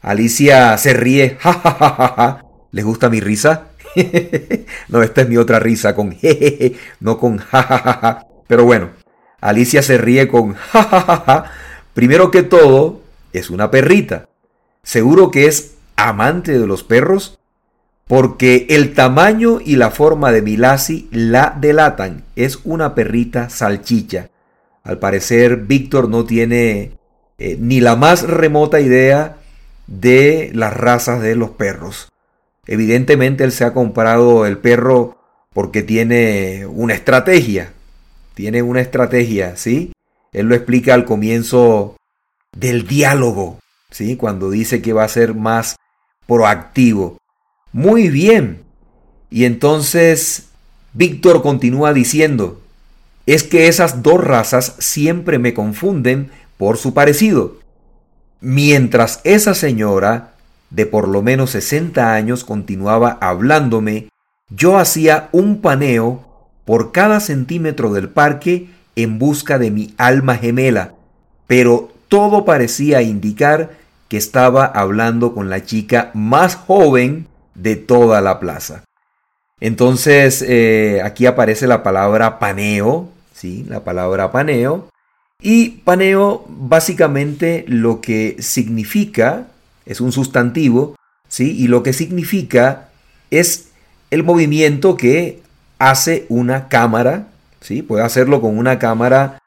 Alicia 0.00 0.76
se 0.78 0.94
ríe. 0.94 1.36
Ja, 1.42 1.52
ja, 1.52 1.74
ja, 1.78 2.14
ja. 2.16 2.44
¿Les 2.72 2.84
gusta 2.84 3.10
mi 3.10 3.20
risa? 3.20 3.68
no, 4.88 5.02
esta 5.02 5.22
es 5.22 5.28
mi 5.28 5.36
otra 5.36 5.58
risa 5.58 5.94
con 5.94 6.12
jejeje, 6.16 6.76
no 7.00 7.18
con 7.18 7.38
jajajaja. 7.38 8.26
Pero 8.46 8.64
bueno, 8.64 8.90
Alicia 9.40 9.82
se 9.82 9.98
ríe 9.98 10.26
con 10.28 10.54
jajajaja. 10.54 11.44
Primero 11.92 12.30
que 12.30 12.42
todo, 12.42 13.02
es 13.32 13.50
una 13.50 13.70
perrita. 13.70 14.29
Seguro 14.90 15.30
que 15.30 15.46
es 15.46 15.74
amante 15.94 16.58
de 16.58 16.66
los 16.66 16.82
perros 16.82 17.38
porque 18.08 18.66
el 18.70 18.92
tamaño 18.92 19.60
y 19.64 19.76
la 19.76 19.92
forma 19.92 20.32
de 20.32 20.42
Milasi 20.42 21.08
la 21.12 21.56
delatan. 21.60 22.24
Es 22.34 22.58
una 22.64 22.96
perrita 22.96 23.50
salchicha. 23.50 24.30
Al 24.82 24.98
parecer, 24.98 25.58
Víctor 25.58 26.08
no 26.08 26.24
tiene 26.24 26.98
eh, 27.38 27.56
ni 27.60 27.80
la 27.80 27.94
más 27.94 28.22
remota 28.22 28.80
idea 28.80 29.36
de 29.86 30.50
las 30.54 30.76
razas 30.76 31.22
de 31.22 31.36
los 31.36 31.50
perros. 31.50 32.08
Evidentemente 32.66 33.44
él 33.44 33.52
se 33.52 33.62
ha 33.64 33.72
comprado 33.72 34.44
el 34.44 34.58
perro 34.58 35.18
porque 35.52 35.84
tiene 35.84 36.66
una 36.66 36.94
estrategia 36.94 37.74
tiene 38.34 38.62
una 38.62 38.80
estrategia, 38.80 39.56
¿sí? 39.56 39.92
Él 40.32 40.46
lo 40.46 40.54
explica 40.54 40.94
al 40.94 41.04
comienzo 41.04 41.96
del 42.56 42.86
diálogo, 42.86 43.59
¿sí? 43.90 44.16
Cuando 44.16 44.50
dice 44.50 44.82
que 44.82 44.92
va 44.92 45.04
a 45.04 45.08
ser 45.08 45.34
más 45.34 45.76
proactivo. 46.26 47.18
Muy 47.72 48.08
bien. 48.08 48.62
Y 49.30 49.44
entonces 49.44 50.48
Víctor 50.92 51.42
continúa 51.42 51.92
diciendo, 51.92 52.60
es 53.26 53.44
que 53.44 53.68
esas 53.68 54.02
dos 54.02 54.22
razas 54.22 54.74
siempre 54.78 55.38
me 55.38 55.54
confunden 55.54 56.30
por 56.56 56.78
su 56.78 56.94
parecido. 56.94 57.58
Mientras 58.40 59.20
esa 59.24 59.54
señora 59.54 60.34
de 60.70 60.86
por 60.86 61.08
lo 61.08 61.22
menos 61.22 61.50
60 61.50 62.12
años 62.12 62.44
continuaba 62.44 63.18
hablándome, 63.20 64.08
yo 64.48 64.78
hacía 64.78 65.28
un 65.32 65.60
paneo 65.60 66.24
por 66.64 66.92
cada 66.92 67.20
centímetro 67.20 67.92
del 67.92 68.08
parque 68.08 68.68
en 68.96 69.18
busca 69.18 69.58
de 69.58 69.70
mi 69.70 69.94
alma 69.96 70.36
gemela, 70.36 70.94
pero 71.46 71.92
todo 72.10 72.44
parecía 72.44 73.00
indicar 73.00 73.70
que 74.08 74.16
estaba 74.16 74.66
hablando 74.66 75.32
con 75.32 75.48
la 75.48 75.64
chica 75.64 76.10
más 76.12 76.56
joven 76.56 77.28
de 77.54 77.76
toda 77.76 78.20
la 78.20 78.40
plaza. 78.40 78.84
Entonces 79.60 80.44
eh, 80.46 81.00
aquí 81.04 81.26
aparece 81.26 81.68
la 81.68 81.84
palabra 81.84 82.40
paneo, 82.40 83.08
¿sí? 83.32 83.64
La 83.68 83.84
palabra 83.84 84.32
paneo. 84.32 84.88
Y 85.40 85.82
paneo 85.84 86.44
básicamente 86.48 87.64
lo 87.68 88.00
que 88.00 88.36
significa, 88.40 89.46
es 89.86 90.00
un 90.00 90.10
sustantivo, 90.10 90.96
¿sí? 91.28 91.56
Y 91.56 91.68
lo 91.68 91.84
que 91.84 91.92
significa 91.92 92.88
es 93.30 93.68
el 94.10 94.24
movimiento 94.24 94.96
que 94.96 95.42
hace 95.78 96.26
una 96.28 96.66
cámara, 96.66 97.28
¿sí? 97.60 97.82
Puede 97.82 98.02
hacerlo 98.02 98.40
con 98.40 98.58
una 98.58 98.80
cámara 98.80 99.38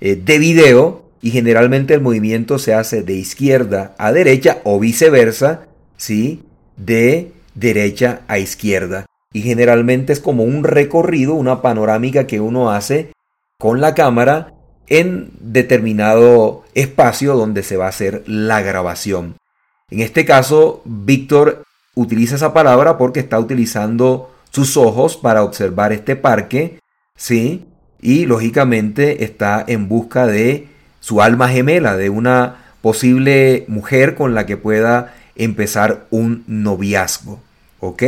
eh, 0.00 0.16
de 0.16 0.38
video 0.38 1.07
y 1.20 1.30
generalmente 1.30 1.94
el 1.94 2.00
movimiento 2.00 2.58
se 2.58 2.74
hace 2.74 3.02
de 3.02 3.14
izquierda 3.14 3.94
a 3.98 4.12
derecha 4.12 4.58
o 4.64 4.78
viceversa, 4.78 5.66
¿sí? 5.96 6.42
De 6.76 7.32
derecha 7.54 8.20
a 8.28 8.38
izquierda. 8.38 9.06
Y 9.32 9.42
generalmente 9.42 10.12
es 10.12 10.20
como 10.20 10.44
un 10.44 10.64
recorrido, 10.64 11.34
una 11.34 11.60
panorámica 11.60 12.26
que 12.26 12.40
uno 12.40 12.70
hace 12.70 13.12
con 13.58 13.80
la 13.80 13.94
cámara 13.94 14.54
en 14.86 15.30
determinado 15.40 16.64
espacio 16.74 17.36
donde 17.36 17.62
se 17.62 17.76
va 17.76 17.86
a 17.86 17.90
hacer 17.90 18.22
la 18.26 18.62
grabación. 18.62 19.36
En 19.90 20.00
este 20.00 20.24
caso, 20.24 20.82
Víctor 20.84 21.64
utiliza 21.94 22.36
esa 22.36 22.54
palabra 22.54 22.96
porque 22.96 23.20
está 23.20 23.38
utilizando 23.38 24.30
sus 24.50 24.76
ojos 24.76 25.16
para 25.16 25.42
observar 25.42 25.92
este 25.92 26.16
parque, 26.16 26.78
¿sí? 27.16 27.66
Y 28.00 28.26
lógicamente 28.26 29.24
está 29.24 29.64
en 29.66 29.88
busca 29.88 30.26
de 30.26 30.68
su 31.00 31.22
alma 31.22 31.48
gemela, 31.48 31.96
de 31.96 32.10
una 32.10 32.56
posible 32.80 33.64
mujer 33.68 34.14
con 34.14 34.34
la 34.34 34.46
que 34.46 34.56
pueda 34.56 35.14
empezar 35.36 36.06
un 36.10 36.44
noviazgo, 36.46 37.40
¿ok? 37.80 38.02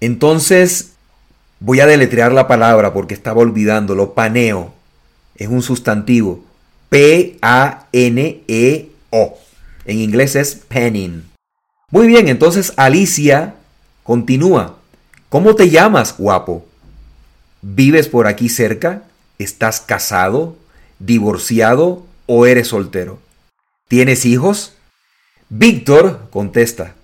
Entonces, 0.00 0.92
voy 1.60 1.80
a 1.80 1.86
deletrear 1.86 2.32
la 2.32 2.48
palabra 2.48 2.92
porque 2.92 3.14
estaba 3.14 3.40
olvidándolo, 3.40 4.14
paneo, 4.14 4.74
es 5.36 5.48
un 5.48 5.62
sustantivo, 5.62 6.44
P-A-N-E-O. 6.88 7.38
En 9.84 9.98
inglés 9.98 10.36
es 10.36 10.54
penning. 10.54 11.24
Muy 11.90 12.06
bien, 12.06 12.28
entonces 12.28 12.72
Alicia 12.76 13.54
continúa. 14.02 14.76
¿Cómo 15.28 15.54
te 15.54 15.70
llamas, 15.70 16.16
guapo? 16.16 16.66
¿Vives 17.62 18.08
por 18.08 18.26
aquí 18.26 18.48
cerca? 18.48 19.02
¿Estás 19.38 19.80
casado? 19.80 20.56
Divorciado 21.04 22.04
o 22.26 22.46
eres 22.46 22.68
soltero? 22.68 23.18
¿Tienes 23.88 24.24
hijos? 24.24 24.74
Víctor 25.48 26.28
contesta, 26.30 26.94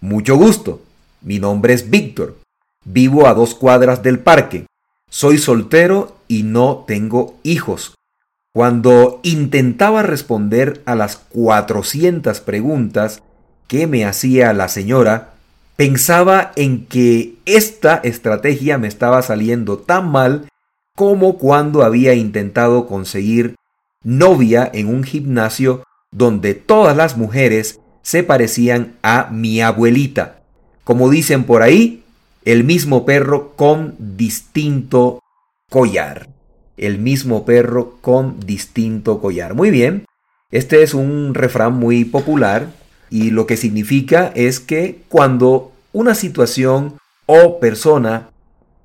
mucho 0.00 0.36
gusto, 0.36 0.82
mi 1.22 1.40
nombre 1.40 1.74
es 1.74 1.90
Víctor, 1.90 2.38
vivo 2.84 3.26
a 3.26 3.34
dos 3.34 3.54
cuadras 3.54 4.02
del 4.02 4.20
parque, 4.20 4.66
soy 5.10 5.38
soltero 5.38 6.16
y 6.28 6.44
no 6.44 6.84
tengo 6.86 7.38
hijos. 7.42 7.94
Cuando 8.52 9.20
intentaba 9.22 10.02
responder 10.02 10.82
a 10.86 10.94
las 10.94 11.16
400 11.16 12.40
preguntas 12.40 13.22
que 13.66 13.86
me 13.86 14.04
hacía 14.04 14.52
la 14.52 14.68
señora, 14.68 15.34
pensaba 15.76 16.52
en 16.56 16.86
que 16.86 17.34
esta 17.44 17.96
estrategia 17.96 18.78
me 18.78 18.88
estaba 18.88 19.20
saliendo 19.22 19.78
tan 19.78 20.10
mal 20.10 20.48
como 20.96 21.38
cuando 21.38 21.84
había 21.84 22.14
intentado 22.14 22.88
conseguir 22.88 23.54
novia 24.02 24.68
en 24.74 24.88
un 24.88 25.04
gimnasio 25.04 25.84
donde 26.10 26.54
todas 26.54 26.96
las 26.96 27.16
mujeres 27.16 27.78
se 28.02 28.24
parecían 28.24 28.96
a 29.02 29.28
mi 29.30 29.60
abuelita. 29.60 30.40
Como 30.82 31.08
dicen 31.08 31.44
por 31.44 31.62
ahí, 31.62 32.02
el 32.44 32.64
mismo 32.64 33.04
perro 33.04 33.52
con 33.54 33.94
distinto 33.98 35.20
collar 35.70 36.28
el 36.76 36.98
mismo 36.98 37.44
perro 37.44 37.98
con 38.00 38.40
distinto 38.40 39.20
collar. 39.20 39.54
Muy 39.54 39.70
bien, 39.70 40.04
este 40.50 40.82
es 40.82 40.94
un 40.94 41.34
refrán 41.34 41.74
muy 41.74 42.04
popular 42.04 42.68
y 43.10 43.30
lo 43.30 43.46
que 43.46 43.56
significa 43.56 44.32
es 44.34 44.60
que 44.60 45.02
cuando 45.08 45.72
una 45.92 46.14
situación 46.14 46.98
o 47.26 47.58
persona 47.58 48.30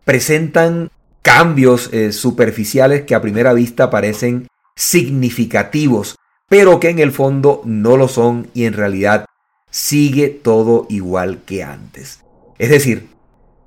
presentan 0.05 0.89
cambios 1.21 1.89
eh, 1.93 2.11
superficiales 2.11 3.03
que 3.03 3.15
a 3.15 3.21
primera 3.21 3.53
vista 3.53 3.89
parecen 3.89 4.47
significativos, 4.75 6.15
pero 6.49 6.79
que 6.79 6.89
en 6.89 6.99
el 6.99 7.11
fondo 7.11 7.61
no 7.65 7.97
lo 7.97 8.07
son 8.07 8.49
y 8.53 8.65
en 8.65 8.73
realidad 8.73 9.25
sigue 9.69 10.29
todo 10.29 10.85
igual 10.89 11.41
que 11.45 11.63
antes. 11.63 12.21
Es 12.57 12.69
decir, 12.69 13.09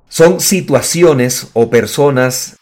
son 0.07 0.39
situaciones 0.39 1.49
o 1.53 1.69
personas 1.69 2.57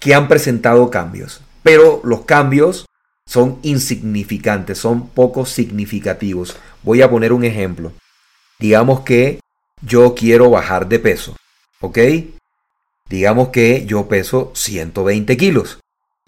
que 0.00 0.14
han 0.14 0.28
presentado 0.28 0.90
cambios, 0.90 1.40
pero 1.62 2.00
los 2.04 2.22
cambios 2.22 2.86
son 3.26 3.58
insignificantes, 3.62 4.78
son 4.78 5.08
poco 5.08 5.46
significativos. 5.46 6.56
Voy 6.82 7.02
a 7.02 7.10
poner 7.10 7.32
un 7.32 7.44
ejemplo. 7.44 7.92
Digamos 8.58 9.00
que 9.00 9.40
yo 9.82 10.14
quiero 10.14 10.50
bajar 10.50 10.88
de 10.88 10.98
peso, 10.98 11.36
¿ok? 11.80 11.98
Digamos 13.08 13.48
que 13.48 13.84
yo 13.86 14.08
peso 14.08 14.50
120 14.54 15.36
kilos 15.36 15.78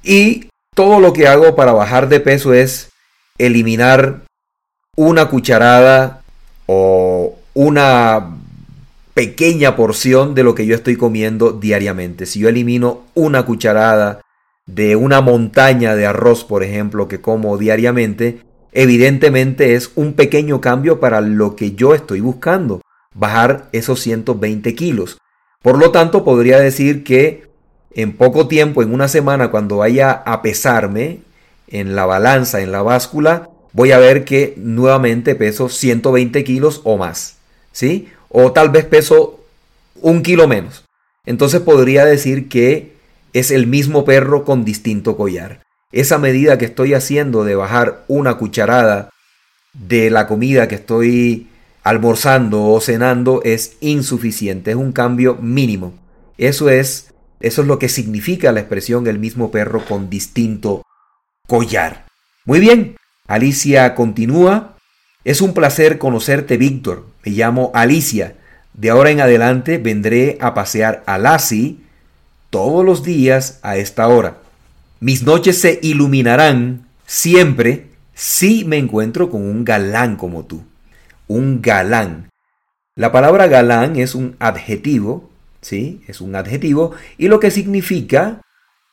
y 0.02 0.48
todo 0.74 1.00
lo 1.00 1.12
que 1.12 1.26
hago 1.26 1.56
para 1.56 1.72
bajar 1.72 2.08
de 2.08 2.20
peso 2.20 2.52
es 2.52 2.90
eliminar 3.38 4.22
una 4.96 5.28
cucharada 5.28 6.22
o 6.66 7.38
una 7.54 8.36
pequeña 9.14 9.76
porción 9.76 10.34
de 10.34 10.42
lo 10.42 10.54
que 10.54 10.66
yo 10.66 10.74
estoy 10.74 10.96
comiendo 10.96 11.52
diariamente. 11.52 12.26
Si 12.26 12.40
yo 12.40 12.50
elimino 12.50 13.04
una 13.14 13.46
cucharada 13.46 14.20
de 14.66 14.96
una 14.96 15.22
montaña 15.22 15.94
de 15.94 16.06
arroz, 16.06 16.44
por 16.44 16.62
ejemplo, 16.62 17.08
que 17.08 17.20
como 17.20 17.56
diariamente, 17.56 18.40
evidentemente 18.72 19.74
es 19.74 19.92
un 19.94 20.12
pequeño 20.12 20.60
cambio 20.60 21.00
para 21.00 21.22
lo 21.22 21.56
que 21.56 21.72
yo 21.72 21.94
estoy 21.94 22.20
buscando, 22.20 22.82
bajar 23.14 23.68
esos 23.72 24.00
120 24.00 24.74
kilos. 24.74 25.18
Por 25.62 25.78
lo 25.78 25.90
tanto, 25.90 26.24
podría 26.24 26.58
decir 26.58 27.04
que 27.04 27.46
en 27.92 28.16
poco 28.16 28.48
tiempo, 28.48 28.82
en 28.82 28.92
una 28.92 29.08
semana, 29.08 29.50
cuando 29.50 29.78
vaya 29.78 30.10
a 30.12 30.42
pesarme 30.42 31.20
en 31.68 31.96
la 31.96 32.06
balanza, 32.06 32.60
en 32.60 32.72
la 32.72 32.82
báscula, 32.82 33.48
voy 33.72 33.92
a 33.92 33.98
ver 33.98 34.24
que 34.24 34.54
nuevamente 34.56 35.34
peso 35.34 35.68
120 35.68 36.44
kilos 36.44 36.80
o 36.84 36.96
más. 36.96 37.36
¿Sí? 37.72 38.08
o 38.28 38.52
tal 38.52 38.70
vez 38.70 38.84
peso 38.84 39.40
un 40.02 40.22
kilo 40.22 40.46
menos. 40.46 40.84
Entonces 41.24 41.60
podría 41.60 42.04
decir 42.04 42.48
que 42.48 42.92
es 43.32 43.50
el 43.50 43.66
mismo 43.66 44.04
perro 44.04 44.44
con 44.44 44.64
distinto 44.64 45.16
collar. 45.16 45.62
Esa 45.92 46.18
medida 46.18 46.58
que 46.58 46.66
estoy 46.66 46.94
haciendo 46.94 47.44
de 47.44 47.54
bajar 47.54 48.04
una 48.08 48.36
cucharada 48.36 49.10
de 49.72 50.10
la 50.10 50.26
comida 50.26 50.68
que 50.68 50.76
estoy 50.76 51.48
almorzando 51.86 52.64
o 52.64 52.80
cenando 52.80 53.42
es 53.44 53.76
insuficiente, 53.80 54.72
es 54.72 54.76
un 54.76 54.90
cambio 54.90 55.36
mínimo. 55.36 55.94
Eso 56.36 56.68
es 56.68 57.14
eso 57.38 57.62
es 57.62 57.68
lo 57.68 57.78
que 57.78 57.88
significa 57.88 58.50
la 58.50 58.58
expresión 58.58 59.06
el 59.06 59.20
mismo 59.20 59.52
perro 59.52 59.84
con 59.84 60.10
distinto 60.10 60.82
collar. 61.46 62.06
Muy 62.44 62.58
bien, 62.58 62.96
Alicia 63.28 63.94
continúa 63.94 64.76
es 65.22 65.40
un 65.40 65.54
placer 65.54 65.98
conocerte, 65.98 66.56
Víctor. 66.56 67.06
Me 67.24 67.30
llamo 67.30 67.70
Alicia. 67.72 68.34
De 68.74 68.90
ahora 68.90 69.10
en 69.10 69.20
adelante 69.20 69.78
vendré 69.78 70.38
a 70.40 70.54
pasear 70.54 71.04
a 71.06 71.18
Lassie 71.18 71.78
todos 72.50 72.84
los 72.84 73.04
días 73.04 73.60
a 73.62 73.76
esta 73.76 74.08
hora. 74.08 74.38
Mis 74.98 75.22
noches 75.22 75.60
se 75.60 75.78
iluminarán 75.82 76.88
siempre 77.06 77.90
si 78.12 78.64
me 78.64 78.76
encuentro 78.76 79.30
con 79.30 79.42
un 79.42 79.64
galán 79.64 80.16
como 80.16 80.46
tú. 80.46 80.64
Un 81.28 81.62
galán. 81.62 82.30
La 82.94 83.12
palabra 83.12 83.46
galán 83.46 83.96
es 83.96 84.14
un 84.14 84.36
adjetivo, 84.38 85.28
¿sí? 85.60 86.02
Es 86.06 86.20
un 86.20 86.34
adjetivo 86.34 86.92
y 87.18 87.28
lo 87.28 87.40
que 87.40 87.50
significa 87.50 88.40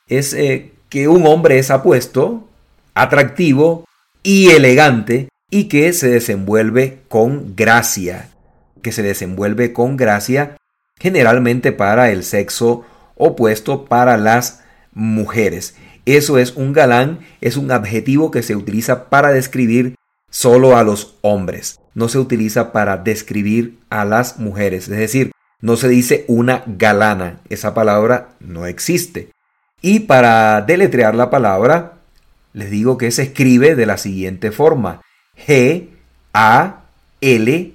es 0.08 0.34
eh, 0.34 0.72
que 0.88 1.08
un 1.08 1.26
hombre 1.26 1.58
es 1.58 1.70
apuesto, 1.70 2.48
atractivo 2.94 3.86
y 4.22 4.50
elegante 4.50 5.28
y 5.50 5.64
que 5.64 5.92
se 5.92 6.08
desenvuelve 6.08 7.00
con 7.08 7.54
gracia, 7.56 8.30
que 8.82 8.92
se 8.92 9.02
desenvuelve 9.02 9.72
con 9.72 9.96
gracia 9.96 10.56
generalmente 10.98 11.72
para 11.72 12.10
el 12.10 12.24
sexo 12.24 12.84
opuesto, 13.16 13.84
para 13.84 14.16
las 14.16 14.62
mujeres. 14.92 15.76
Eso 16.06 16.38
es 16.38 16.56
un 16.56 16.72
galán, 16.72 17.20
es 17.40 17.56
un 17.56 17.70
adjetivo 17.70 18.30
que 18.30 18.42
se 18.42 18.56
utiliza 18.56 19.08
para 19.08 19.32
describir 19.32 19.94
solo 20.30 20.76
a 20.76 20.82
los 20.82 21.16
hombres, 21.22 21.80
no 21.94 22.08
se 22.08 22.18
utiliza 22.18 22.72
para 22.72 22.98
describir 22.98 23.78
a 23.90 24.04
las 24.04 24.38
mujeres, 24.38 24.88
es 24.88 24.98
decir, 24.98 25.32
no 25.60 25.76
se 25.76 25.88
dice 25.88 26.24
una 26.28 26.62
galana, 26.66 27.40
esa 27.48 27.72
palabra 27.72 28.28
no 28.40 28.66
existe. 28.66 29.30
Y 29.80 30.00
para 30.00 30.60
deletrear 30.60 31.14
la 31.14 31.30
palabra, 31.30 31.94
les 32.52 32.70
digo 32.70 32.98
que 32.98 33.10
se 33.10 33.22
escribe 33.22 33.74
de 33.74 33.86
la 33.86 33.96
siguiente 33.96 34.50
forma, 34.50 35.00
G, 35.46 35.88
A, 36.32 36.82
L, 37.20 37.72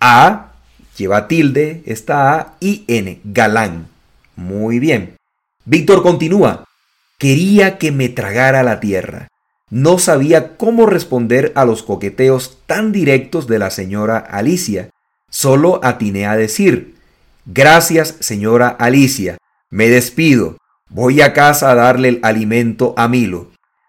A, 0.00 0.52
lleva 0.96 1.28
tilde, 1.28 1.82
esta 1.86 2.34
A, 2.34 2.54
y 2.60 2.84
N, 2.88 3.20
galán. 3.24 3.88
Muy 4.36 4.78
bien. 4.78 5.16
Víctor 5.64 6.02
continúa. 6.02 6.64
Quería 7.18 7.78
que 7.78 7.92
me 7.92 8.08
tragara 8.08 8.62
la 8.62 8.80
tierra. 8.80 9.28
No 9.70 9.98
sabía 9.98 10.56
cómo 10.56 10.86
responder 10.86 11.52
a 11.54 11.64
los 11.64 11.82
coqueteos 11.82 12.58
tan 12.66 12.92
directos 12.92 13.46
de 13.46 13.58
la 13.58 13.70
señora 13.70 14.18
Alicia. 14.18 14.90
Solo 15.30 15.80
atiné 15.82 16.26
a 16.26 16.36
decir, 16.36 16.98
Gracias, 17.50 18.16
señora 18.20 18.68
Alicia. 18.68 19.38
Me 19.70 19.88
despido. 19.88 20.58
Voy 20.90 21.22
a 21.22 21.32
casa 21.32 21.70
a 21.70 21.74
darle 21.74 22.10
el 22.10 22.20
alimento 22.22 22.92
a 22.98 23.08
Milo. 23.08 23.48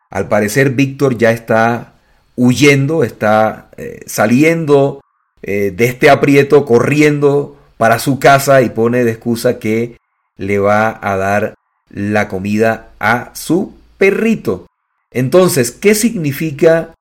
Al 0.09 0.29
parecer 0.29 0.69
Víctor 0.69 1.17
ya 1.17 1.31
está 1.31 1.95
huyendo, 2.37 3.03
está 3.03 3.69
eh, 3.75 3.99
saliendo 4.05 5.01
eh, 5.41 5.73
de 5.75 5.85
este 5.85 6.09
aprieto, 6.09 6.63
corriendo 6.63 7.57
para 7.75 7.99
su 7.99 8.17
casa 8.17 8.61
y 8.61 8.69
pone 8.69 9.03
de 9.03 9.11
excusa 9.11 9.59
que 9.59 9.97
le 10.37 10.59
va 10.59 10.97
a 11.01 11.17
dar 11.17 11.55
la 11.89 12.29
comida 12.29 12.91
a 12.97 13.31
su 13.33 13.75
perrito. 13.97 14.67
Entonces, 15.11 15.71
¿qué 15.71 15.95
significa 15.95 16.93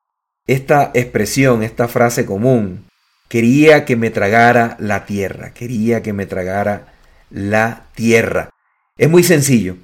esta 0.46 0.90
expresión, 0.94 1.62
esta 1.62 1.88
frase 1.88 2.24
común? 2.24 2.86
Quería 3.28 3.84
que 3.84 3.96
me 3.96 4.10
tragara 4.10 4.76
la 4.80 5.04
tierra, 5.04 5.52
quería 5.52 6.02
que 6.02 6.14
me 6.14 6.24
tragara 6.24 6.92
la 7.30 7.86
tierra. 7.94 8.50
Es 8.96 9.10
muy 9.10 9.22
sencillo. 9.22 9.76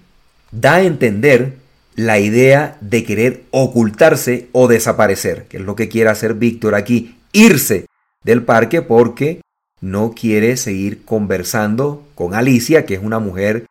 Da 0.51 0.77
a 0.77 0.83
entender 0.83 1.57
la 1.95 2.19
idea 2.19 2.77
de 2.81 3.05
querer 3.05 3.45
ocultarse 3.51 4.49
o 4.53 4.67
desaparecer, 4.69 5.45
que 5.45 5.59
es 5.59 5.63
lo 5.63 5.77
que 5.77 5.89
quiere 5.89 6.11
hacer 6.11 6.35
Víctor 6.35 6.75
aquí, 6.75 7.19
irse 7.33 7.87
del 8.25 8.43
parque 8.43 8.83
porque 8.83 9.43
no 9.81 10.13
quiere 10.13 10.57
seguir 10.57 11.05
conversando 11.05 12.07
con 12.15 12.35
Alicia, 12.35 12.87
que 12.87 12.95
es 12.95 13.03
una 13.03 13.19
mujer 13.19 13.67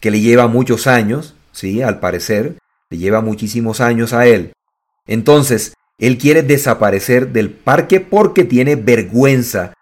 que 0.00 0.10
le 0.10 0.20
lleva 0.20 0.48
muchos 0.48 0.86
años, 0.86 1.34
sí, 1.52 1.82
al 1.82 2.00
parecer, 2.00 2.56
le 2.90 2.98
lleva 2.98 3.20
muchísimos 3.20 3.80
años 3.80 4.12
a 4.12 4.26
él. 4.26 4.52
Entonces, 5.06 5.74
él 5.98 6.18
quiere 6.18 6.42
desaparecer 6.42 7.32
del 7.32 7.50
parque 7.50 8.00
porque 8.00 8.44
tiene 8.44 8.74
vergüenza 8.74 9.74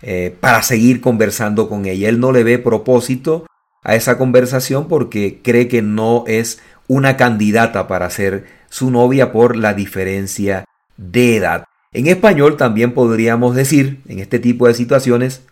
eh, 0.00 0.34
para 0.38 0.62
seguir 0.62 1.00
conversando 1.00 1.68
con 1.68 1.86
ella. 1.86 2.08
Él 2.08 2.20
no 2.20 2.30
le 2.30 2.44
ve 2.44 2.58
propósito 2.58 3.46
a 3.82 3.96
esa 3.96 4.16
conversación 4.16 4.86
porque 4.86 5.40
cree 5.42 5.66
que 5.68 5.82
no 5.82 6.24
es 6.26 6.60
una 6.86 7.16
candidata 7.16 7.88
para 7.88 8.08
ser 8.10 8.46
su 8.70 8.90
novia 8.90 9.32
por 9.32 9.56
la 9.56 9.74
diferencia 9.74 10.64
de 10.96 11.36
edad. 11.36 11.64
En 11.92 12.06
español 12.06 12.56
también 12.56 12.92
podríamos 12.92 13.56
decir, 13.56 14.00
en 14.08 14.18
este 14.18 14.38
tipo 14.38 14.68
de 14.68 14.74
situaciones, 14.74 15.42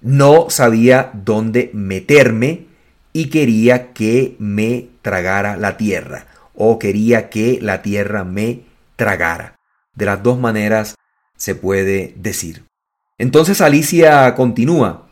no 0.00 0.50
sabía 0.50 1.10
dónde 1.12 1.70
meterme 1.74 2.66
y 3.12 3.26
quería 3.26 3.92
que 3.92 4.36
me 4.38 4.88
tragara 5.02 5.56
la 5.56 5.76
tierra 5.76 6.29
o 6.62 6.78
quería 6.78 7.30
que 7.30 7.58
la 7.62 7.80
tierra 7.80 8.22
me 8.22 8.64
tragara. 8.96 9.58
De 9.94 10.04
las 10.04 10.22
dos 10.22 10.38
maneras 10.38 10.94
se 11.34 11.54
puede 11.54 12.12
decir. 12.18 12.64
Entonces 13.16 13.62
Alicia 13.62 14.34
continúa, 14.34 15.08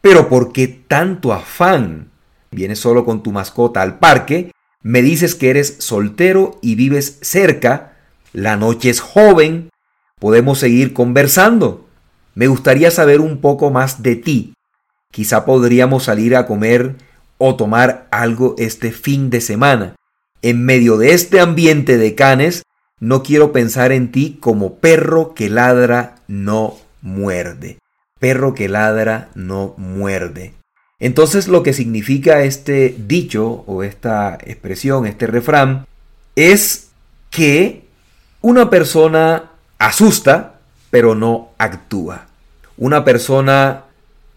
pero 0.00 0.30
¿por 0.30 0.52
qué 0.52 0.68
tanto 0.68 1.34
afán? 1.34 2.10
Vienes 2.50 2.78
solo 2.78 3.04
con 3.04 3.22
tu 3.22 3.30
mascota 3.30 3.82
al 3.82 3.98
parque, 3.98 4.52
me 4.80 5.02
dices 5.02 5.34
que 5.34 5.50
eres 5.50 5.76
soltero 5.80 6.58
y 6.62 6.76
vives 6.76 7.18
cerca, 7.20 7.98
la 8.32 8.56
noche 8.56 8.88
es 8.88 9.00
joven, 9.00 9.68
podemos 10.18 10.58
seguir 10.58 10.94
conversando. 10.94 11.86
Me 12.34 12.46
gustaría 12.46 12.90
saber 12.90 13.20
un 13.20 13.42
poco 13.42 13.70
más 13.70 14.02
de 14.02 14.16
ti. 14.16 14.54
Quizá 15.12 15.44
podríamos 15.44 16.04
salir 16.04 16.34
a 16.36 16.46
comer 16.46 16.96
o 17.36 17.54
tomar 17.54 18.08
algo 18.10 18.54
este 18.56 18.92
fin 18.92 19.28
de 19.28 19.42
semana. 19.42 19.94
En 20.42 20.64
medio 20.64 20.96
de 20.98 21.12
este 21.12 21.40
ambiente 21.40 21.98
de 21.98 22.14
canes, 22.14 22.62
no 23.00 23.22
quiero 23.22 23.52
pensar 23.52 23.92
en 23.92 24.10
ti 24.10 24.38
como 24.40 24.76
perro 24.76 25.34
que 25.34 25.50
ladra 25.50 26.16
no 26.28 26.76
muerde. 27.02 27.78
Perro 28.18 28.54
que 28.54 28.68
ladra 28.68 29.28
no 29.34 29.74
muerde. 29.76 30.54
Entonces 30.98 31.48
lo 31.48 31.62
que 31.62 31.74
significa 31.74 32.42
este 32.42 32.94
dicho 32.98 33.64
o 33.66 33.82
esta 33.82 34.38
expresión, 34.44 35.06
este 35.06 35.26
refrán, 35.26 35.86
es 36.36 36.88
que 37.30 37.84
una 38.40 38.70
persona 38.70 39.50
asusta, 39.78 40.60
pero 40.90 41.14
no 41.14 41.50
actúa. 41.58 42.28
Una 42.78 43.04
persona 43.04 43.84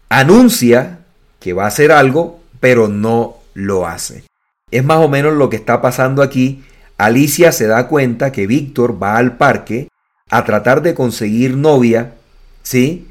anuncia 0.08 0.98
que 1.38 1.52
va 1.54 1.64
a 1.64 1.68
hacer 1.68 1.92
algo, 1.92 2.40
pero 2.60 2.88
no 2.88 3.38
lo 3.54 3.86
hace. 3.86 4.24
Es 4.70 4.84
más 4.84 4.98
o 4.98 5.08
menos 5.08 5.34
lo 5.34 5.50
que 5.50 5.56
está 5.56 5.80
pasando 5.80 6.22
aquí. 6.22 6.62
Alicia 6.96 7.52
se 7.52 7.66
da 7.66 7.88
cuenta 7.88 8.32
que 8.32 8.46
Víctor 8.46 9.02
va 9.02 9.16
al 9.16 9.36
parque 9.36 9.88
a 10.30 10.44
tratar 10.44 10.82
de 10.82 10.94
conseguir 10.94 11.56
novia, 11.56 12.14
¿sí? 12.62 13.08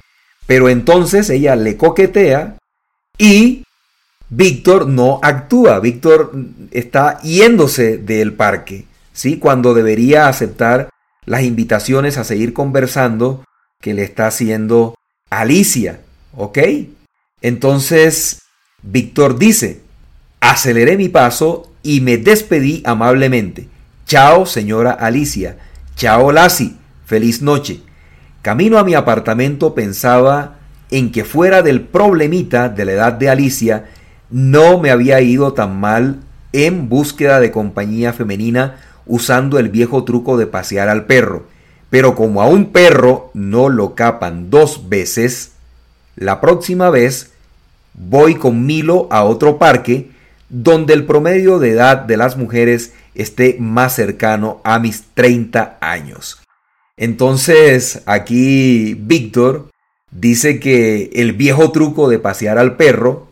Pero 0.48 0.70
entonces 0.70 1.30
ella 1.30 1.56
le 1.56 1.78
coquetea 1.78 2.58
y 3.18 3.64
Víctor 4.30 4.88
no 4.88 5.20
actúa. 5.22 5.80
Víctor 5.80 6.32
está 6.72 7.20
yéndose 7.22 7.98
del 7.98 8.34
parque, 8.34 8.86
¿sí? 9.12 9.38
Cuando 9.38 9.74
debería 9.74 10.28
aceptar 10.28 10.90
las 11.26 11.44
invitaciones 11.44 12.18
a 12.18 12.24
seguir 12.24 12.54
conversando 12.54 13.44
que 13.82 13.94
le 13.94 14.04
está 14.04 14.28
haciendo 14.28 14.96
Alicia, 15.30 16.02
¿ok? 16.36 16.60
Entonces, 17.42 18.42
Víctor 18.82 19.38
dice, 19.38 19.82
aceleré 20.40 20.98
mi 20.98 21.10
paso 21.10 21.72
y 21.84 22.02
me 22.02 22.18
despedí 22.18 22.82
amablemente. 22.86 23.68
Chao, 24.06 24.46
señora 24.46 24.92
Alicia. 24.92 25.58
Chao, 25.96 26.32
Lassie. 26.32 26.76
Feliz 27.06 27.42
noche. 27.42 27.82
Camino 28.42 28.78
a 28.78 28.84
mi 28.84 28.94
apartamento 28.94 29.76
pensaba 29.76 30.60
en 30.92 31.12
que 31.12 31.24
fuera 31.24 31.62
del 31.62 31.82
problemita 31.82 32.70
de 32.70 32.86
la 32.86 32.92
edad 32.94 33.14
de 33.14 33.30
Alicia, 33.30 33.86
no 34.30 34.80
me 34.80 34.92
había 34.92 35.22
ido 35.22 35.54
tan 35.54 35.80
mal 35.80 36.20
en 36.54 36.90
búsqueda 36.90 37.40
de 37.40 37.52
compañía 37.52 38.14
femenina 38.14 38.78
usando 39.06 39.60
el 39.60 39.70
viejo 39.70 40.04
truco 40.04 40.38
de 40.38 40.48
pasear 40.48 40.90
al 40.90 41.06
perro. 41.06 41.48
Pero 41.90 42.16
como 42.16 42.42
a 42.42 42.48
un 42.48 42.72
perro 42.72 43.32
no 43.34 43.70
lo 43.70 43.96
capan 43.96 44.50
dos 44.50 44.90
veces, 44.90 45.54
la 46.16 46.42
próxima 46.42 46.90
vez 46.90 47.32
voy 47.94 48.36
con 48.36 48.66
Milo 48.66 49.08
a 49.12 49.24
otro 49.24 49.58
parque 49.58 50.12
donde 50.50 50.94
el 50.94 51.06
promedio 51.06 51.60
de 51.60 51.72
edad 51.72 51.98
de 51.98 52.18
las 52.18 52.38
mujeres 52.38 52.94
esté 53.16 53.58
más 53.60 53.96
cercano 53.96 54.62
a 54.64 54.80
mis 54.80 55.04
30 55.14 55.78
años. 55.80 56.42
Entonces 56.98 58.02
aquí 58.06 58.96
Víctor 58.96 59.70
dice 60.12 60.60
que 60.60 61.10
el 61.14 61.34
viejo 61.34 61.72
truco 61.72 62.10
de 62.10 62.20
pasear 62.20 62.58
al 62.58 62.76
perro 62.76 63.28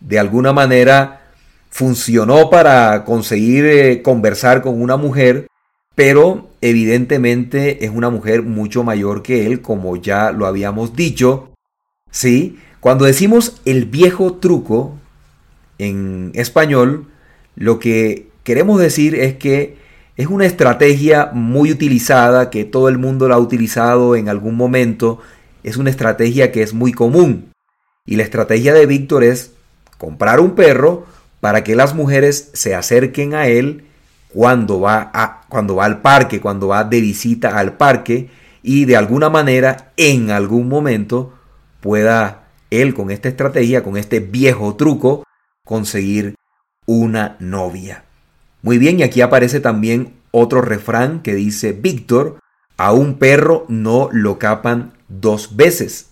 de 0.00 0.18
alguna 0.18 0.52
manera 0.52 1.22
funcionó 1.70 2.50
para 2.50 3.04
conseguir 3.04 3.64
eh, 3.66 4.02
conversar 4.02 4.62
con 4.62 4.80
una 4.80 4.96
mujer, 4.96 5.46
pero 5.94 6.48
evidentemente 6.60 7.84
es 7.84 7.90
una 7.90 8.10
mujer 8.10 8.42
mucho 8.42 8.84
mayor 8.84 9.22
que 9.22 9.46
él, 9.46 9.60
como 9.60 9.96
ya 9.96 10.32
lo 10.32 10.46
habíamos 10.46 10.94
dicho. 10.96 11.50
¿Sí? 12.10 12.58
Cuando 12.80 13.04
decimos 13.04 13.60
el 13.64 13.84
viejo 13.84 14.34
truco 14.34 14.94
en 15.78 16.32
español, 16.34 17.06
lo 17.56 17.78
que 17.78 18.28
queremos 18.44 18.80
decir 18.80 19.14
es 19.14 19.34
que 19.34 19.76
es 20.16 20.26
una 20.26 20.46
estrategia 20.46 21.30
muy 21.32 21.70
utilizada, 21.70 22.50
que 22.50 22.64
todo 22.64 22.88
el 22.88 22.98
mundo 22.98 23.28
la 23.28 23.36
ha 23.36 23.38
utilizado 23.38 24.16
en 24.16 24.28
algún 24.28 24.56
momento. 24.56 25.20
Es 25.62 25.76
una 25.76 25.90
estrategia 25.90 26.50
que 26.50 26.62
es 26.62 26.74
muy 26.74 26.92
común. 26.92 27.52
Y 28.04 28.16
la 28.16 28.24
estrategia 28.24 28.74
de 28.74 28.86
Víctor 28.86 29.22
es 29.22 29.52
comprar 29.96 30.40
un 30.40 30.56
perro 30.56 31.06
para 31.40 31.62
que 31.62 31.76
las 31.76 31.94
mujeres 31.94 32.50
se 32.52 32.74
acerquen 32.74 33.34
a 33.34 33.46
él 33.46 33.84
cuando 34.32 34.80
va, 34.80 35.10
a, 35.14 35.42
cuando 35.48 35.76
va 35.76 35.84
al 35.84 36.00
parque, 36.00 36.40
cuando 36.40 36.68
va 36.68 36.84
de 36.84 37.00
visita 37.00 37.56
al 37.56 37.76
parque 37.76 38.28
y 38.62 38.84
de 38.84 38.96
alguna 38.96 39.30
manera 39.30 39.92
en 39.96 40.30
algún 40.30 40.68
momento 40.68 41.32
pueda 41.80 42.48
él 42.70 42.92
con 42.94 43.10
esta 43.10 43.28
estrategia, 43.28 43.82
con 43.82 43.96
este 43.96 44.20
viejo 44.20 44.74
truco, 44.76 45.24
conseguir 45.68 46.34
una 46.86 47.36
novia. 47.40 48.06
Muy 48.62 48.78
bien, 48.78 48.98
y 48.98 49.02
aquí 49.02 49.20
aparece 49.20 49.60
también 49.60 50.14
otro 50.30 50.62
refrán 50.62 51.20
que 51.20 51.34
dice, 51.34 51.72
Víctor, 51.72 52.38
a 52.78 52.92
un 52.92 53.18
perro 53.18 53.66
no 53.68 54.08
lo 54.10 54.38
capan 54.38 54.94
dos 55.08 55.56
veces. 55.56 56.08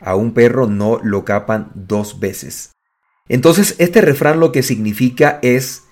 A 0.00 0.14
un 0.14 0.32
perro 0.32 0.68
no 0.68 1.00
lo 1.02 1.24
capan 1.24 1.72
dos 1.74 2.20
veces. 2.20 2.70
Entonces, 3.28 3.74
este 3.78 4.00
refrán 4.00 4.38
lo 4.38 4.52
que 4.52 4.62
significa 4.62 5.40
es 5.42 5.82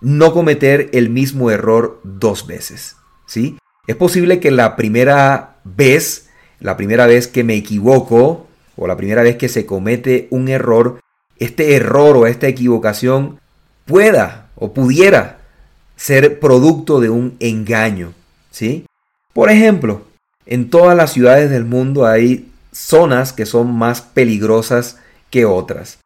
no 0.00 0.32
cometer 0.32 0.88
el 0.92 1.10
mismo 1.10 1.50
error 1.50 2.00
dos 2.04 2.46
veces. 2.46 2.96
¿sí? 3.26 3.58
Es 3.88 3.96
posible 3.96 4.38
que 4.38 4.52
la 4.52 4.76
primera 4.76 5.58
vez, 5.64 6.28
la 6.60 6.76
primera 6.76 7.08
vez 7.08 7.26
que 7.26 7.42
me 7.42 7.56
equivoco, 7.56 8.46
o 8.76 8.86
la 8.86 8.96
primera 8.96 9.24
vez 9.24 9.36
que 9.36 9.48
se 9.48 9.66
comete 9.66 10.28
un 10.30 10.46
error, 10.46 11.00
este 11.38 11.76
error 11.76 12.16
o 12.16 12.26
esta 12.26 12.48
equivocación 12.48 13.40
pueda 13.84 14.48
o 14.54 14.72
pudiera 14.72 15.38
ser 15.96 16.40
producto 16.40 17.00
de 17.00 17.10
un 17.10 17.36
engaño, 17.40 18.12
¿sí? 18.50 18.86
Por 19.32 19.50
ejemplo, 19.50 20.02
en 20.46 20.70
todas 20.70 20.96
las 20.96 21.12
ciudades 21.12 21.50
del 21.50 21.64
mundo 21.64 22.06
hay 22.06 22.50
zonas 22.72 23.32
que 23.32 23.46
son 23.46 23.74
más 23.74 24.00
peligrosas 24.00 24.98
que 25.30 25.44
otras. 25.44 25.98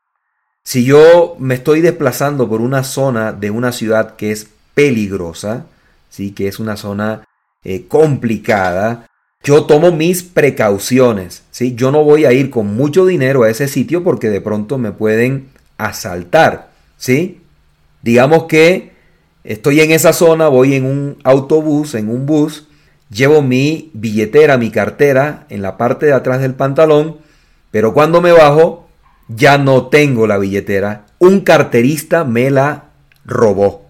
Si 0.65 0.85
yo 0.85 1.37
me 1.39 1.55
estoy 1.55 1.81
desplazando 1.81 2.49
por 2.49 2.61
una 2.61 2.85
zona 2.85 3.33
de 3.33 3.51
una 3.51 3.73
ciudad 3.73 4.17
que 4.17 4.33
es 4.33 4.49
peligrosa, 4.75 5.67
¿sí? 6.09 6.33
que 6.33 6.49
es 6.49 6.59
una 6.59 6.77
zona 6.77 7.25
eh, 7.65 7.87
complicada, 7.89 9.07
yo 9.45 9.65
tomo 9.65 9.91
mis 9.91 10.23
precauciones, 10.23 11.43
¿sí? 11.51 11.75
Yo 11.75 11.91
no 11.91 12.05
voy 12.05 12.25
a 12.25 12.33
ir 12.33 12.51
con 12.51 12.75
mucho 12.75 13.07
dinero 13.07 13.43
a 13.43 13.51
ese 13.51 13.69
sitio 13.69 14.05
porque 14.05 14.31
de 14.31 14.41
pronto 14.41 14.79
me 14.79 14.93
pueden 14.93 15.49
asaltar, 15.79 16.71
¿sí? 16.97 17.41
Digamos 18.03 18.45
que 18.45 18.93
estoy 19.45 19.81
en 19.81 19.91
esa 19.91 20.13
zona, 20.13 20.49
voy 20.49 20.75
en 20.75 20.85
un 20.85 21.19
autobús, 21.25 21.95
en 21.95 22.09
un 22.09 22.27
bus, 22.27 22.69
llevo 23.11 23.43
mi 23.43 23.91
billetera, 23.95 24.59
mi 24.59 24.71
cartera 24.71 25.47
en 25.49 25.63
la 25.63 25.77
parte 25.77 26.07
de 26.07 26.13
atrás 26.13 26.41
del 26.41 26.55
pantalón, 26.55 27.19
pero 27.71 27.95
cuando 27.95 28.21
me 28.21 28.33
bajo 28.33 28.89
ya 29.29 29.59
no 29.59 29.87
tengo 29.87 30.27
la 30.27 30.39
billetera. 30.39 31.07
Un 31.19 31.41
carterista 31.41 32.25
me 32.25 32.51
la 32.51 32.91
robó, 33.25 33.87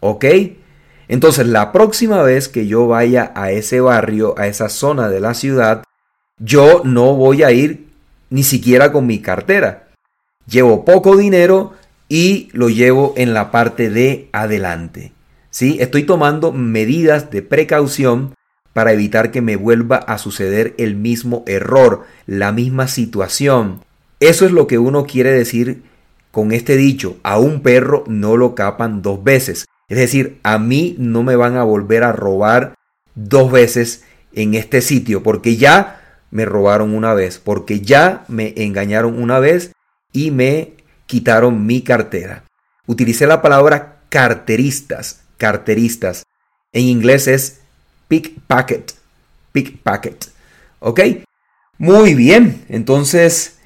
¿ok? 0.00 0.24
Entonces, 1.12 1.46
la 1.46 1.72
próxima 1.72 2.22
vez 2.22 2.48
que 2.48 2.66
yo 2.66 2.86
vaya 2.86 3.32
a 3.34 3.50
ese 3.50 3.82
barrio, 3.82 4.34
a 4.38 4.46
esa 4.46 4.70
zona 4.70 5.10
de 5.10 5.20
la 5.20 5.34
ciudad, 5.34 5.84
yo 6.38 6.80
no 6.86 7.14
voy 7.14 7.42
a 7.42 7.52
ir 7.52 7.88
ni 8.30 8.42
siquiera 8.42 8.92
con 8.92 9.06
mi 9.06 9.18
cartera. 9.18 9.88
Llevo 10.46 10.86
poco 10.86 11.18
dinero 11.18 11.74
y 12.08 12.48
lo 12.54 12.70
llevo 12.70 13.12
en 13.18 13.34
la 13.34 13.50
parte 13.50 13.90
de 13.90 14.30
adelante. 14.32 15.12
¿Sí? 15.50 15.76
Estoy 15.80 16.04
tomando 16.04 16.50
medidas 16.50 17.30
de 17.30 17.42
precaución 17.42 18.32
para 18.72 18.94
evitar 18.94 19.30
que 19.30 19.42
me 19.42 19.56
vuelva 19.56 19.96
a 19.98 20.16
suceder 20.16 20.74
el 20.78 20.96
mismo 20.96 21.44
error, 21.46 22.06
la 22.26 22.52
misma 22.52 22.88
situación. 22.88 23.84
Eso 24.18 24.46
es 24.46 24.52
lo 24.52 24.66
que 24.66 24.78
uno 24.78 25.04
quiere 25.04 25.30
decir 25.32 25.82
con 26.30 26.52
este 26.52 26.78
dicho, 26.78 27.18
a 27.22 27.38
un 27.38 27.60
perro 27.60 28.02
no 28.06 28.38
lo 28.38 28.54
capan 28.54 29.02
dos 29.02 29.22
veces. 29.22 29.66
Es 29.88 29.98
decir, 29.98 30.40
a 30.42 30.58
mí 30.58 30.96
no 30.98 31.22
me 31.22 31.36
van 31.36 31.56
a 31.56 31.64
volver 31.64 32.04
a 32.04 32.12
robar 32.12 32.74
dos 33.14 33.50
veces 33.52 34.04
en 34.32 34.54
este 34.54 34.80
sitio, 34.80 35.22
porque 35.22 35.56
ya 35.56 36.18
me 36.30 36.44
robaron 36.44 36.94
una 36.94 37.14
vez, 37.14 37.38
porque 37.38 37.80
ya 37.80 38.24
me 38.28 38.54
engañaron 38.56 39.22
una 39.22 39.38
vez 39.38 39.72
y 40.12 40.30
me 40.30 40.74
quitaron 41.06 41.66
mi 41.66 41.82
cartera. 41.82 42.44
Utilicé 42.86 43.26
la 43.26 43.42
palabra 43.42 44.00
carteristas, 44.08 45.22
carteristas. 45.36 46.24
En 46.72 46.84
inglés 46.84 47.28
es 47.28 47.60
pickpocket, 48.08 48.94
pickpocket. 49.52 50.30
¿Ok? 50.80 51.00
Muy 51.78 52.14
bien, 52.14 52.64
entonces 52.68 53.58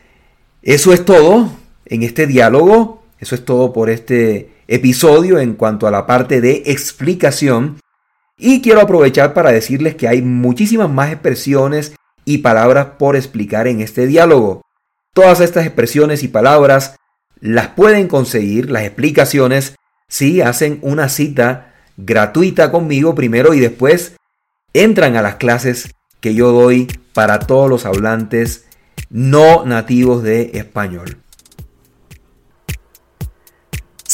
eso 0.63 0.93
es 0.93 1.05
todo 1.05 1.51
en 1.85 2.03
este 2.03 2.27
diálogo, 2.27 3.05
eso 3.19 3.35
es 3.35 3.45
todo 3.45 3.73
por 3.73 3.91
este 3.91 4.56
episodio 4.69 5.39
en 5.39 5.55
cuanto 5.55 5.87
a 5.87 5.91
la 5.91 6.07
parte 6.07 6.41
de 6.41 6.65
explicación. 6.67 7.81
Y 8.37 8.61
quiero 8.61 8.81
aprovechar 8.81 9.35
para 9.35 9.53
decirles 9.53 9.95
que 9.95 10.09
hay 10.09 10.23
muchísimas 10.23 10.91
más 10.91 11.13
expresiones 11.13 11.93
y 12.25 12.39
palabras 12.39 12.89
por 12.99 13.17
explicar 13.17 13.67
en 13.67 13.81
este 13.81 14.07
diálogo. 14.07 14.63
Todas 15.15 15.41
estas 15.41 15.65
expresiones 15.65 16.23
y 16.23 16.29
palabras 16.29 16.97
las 17.41 17.69
pueden 17.69 18.09
conseguir, 18.09 18.71
las 18.71 18.83
explicaciones, 18.83 19.77
si 20.09 20.41
hacen 20.41 20.79
una 20.83 21.09
cita 21.09 21.75
gratuita 21.97 22.71
conmigo 22.71 23.15
primero 23.15 23.55
y 23.55 23.61
después 23.61 24.17
entran 24.75 25.17
a 25.17 25.23
las 25.23 25.37
clases 25.37 25.95
que 26.21 26.35
yo 26.35 26.53
doy 26.53 26.89
para 27.15 27.39
todos 27.39 27.71
los 27.71 27.87
hablantes 27.87 28.67
no 29.09 29.65
nativos 29.65 30.23
de 30.23 30.51
español. 30.55 31.19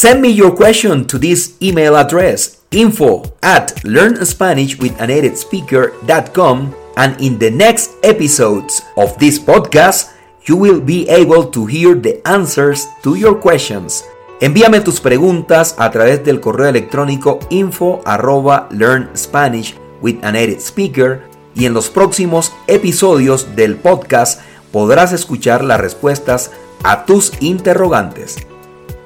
Send 0.02 0.18
me 0.20 0.30
your 0.30 0.50
question 0.50 1.06
to 1.06 1.16
this 1.16 1.54
email 1.62 1.94
address 1.94 2.58
info 2.72 3.22
at 3.40 3.72
learnspanishwithanatedSpeaker.com 3.84 6.74
and 6.96 7.20
in 7.20 7.38
the 7.38 7.52
next 7.52 7.92
episodes 8.02 8.82
of 8.96 9.16
this 9.18 9.38
podcast 9.38 10.10
you 10.48 10.56
will 10.56 10.80
be 10.80 11.08
able 11.08 11.48
to 11.52 11.66
hear 11.66 11.94
the 11.94 12.20
answers 12.26 12.88
to 13.04 13.14
your 13.14 13.38
questions. 13.38 14.02
Envíame 14.40 14.80
tus 14.80 15.00
preguntas 15.00 15.76
a 15.78 15.92
través 15.92 16.24
del 16.24 16.40
correo 16.40 16.66
electrónico 16.66 17.38
info 17.50 18.02
arroba 18.04 18.66
learn 18.72 19.08
Spanish 19.16 19.76
with 20.00 20.16
an 20.24 20.34
speaker 20.58 21.22
y 21.54 21.66
en 21.66 21.74
los 21.74 21.90
próximos 21.90 22.52
episodios 22.66 23.54
del 23.54 23.76
podcast 23.76 24.40
podrás 24.72 25.12
escuchar 25.12 25.62
las 25.62 25.80
respuestas 25.80 26.50
a 26.82 27.06
tus 27.06 27.40
interrogantes. 27.40 28.48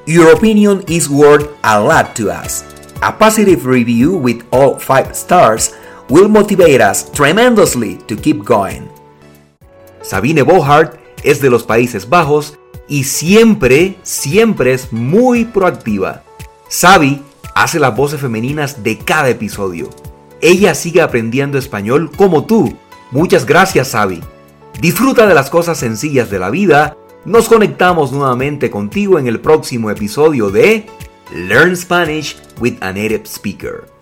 Your 0.08 0.32
opinion 0.32 0.84
is 0.86 1.08
worth 1.10 1.48
a 1.64 1.80
lot 1.80 2.14
to 2.14 2.30
us. 2.30 2.62
A 3.02 3.10
positive 3.10 3.66
review 3.66 4.16
with 4.16 4.44
all 4.52 4.78
5 4.78 5.16
stars 5.16 5.74
will 6.08 6.28
motivate 6.28 6.80
us 6.80 7.10
tremendously 7.10 7.98
to 8.06 8.14
keep 8.14 8.44
going. 8.44 8.88
Sabine 10.02 10.42
Bohart 10.42 10.96
es 11.24 11.40
de 11.40 11.50
los 11.50 11.64
Países 11.64 12.08
Bajos 12.08 12.56
y 12.86 13.02
siempre, 13.02 13.96
siempre 14.04 14.74
es 14.74 14.92
muy 14.92 15.44
proactiva. 15.44 16.22
Sabi 16.68 17.20
hace 17.56 17.80
las 17.80 17.96
voces 17.96 18.20
femeninas 18.20 18.84
de 18.84 18.98
cada 18.98 19.28
episodio. 19.28 19.90
Ella 20.40 20.76
sigue 20.76 21.02
aprendiendo 21.02 21.58
español 21.58 22.12
como 22.16 22.44
tú. 22.44 22.78
Muchas 23.10 23.44
gracias, 23.44 23.88
Sabi. 23.88 24.20
Disfruta 24.80 25.26
de 25.26 25.34
las 25.34 25.50
cosas 25.50 25.78
sencillas 25.78 26.30
de 26.30 26.38
la 26.38 26.50
vida. 26.50 26.96
Nos 27.26 27.48
conectamos 27.48 28.12
nuevamente 28.12 28.70
contigo 28.70 29.18
en 29.18 29.26
el 29.26 29.40
próximo 29.40 29.90
episodio 29.90 30.48
de 30.48 30.86
Learn 31.34 31.76
Spanish 31.76 32.36
with 32.60 32.74
a 32.80 32.92
Native 32.92 33.26
Speaker. 33.26 33.95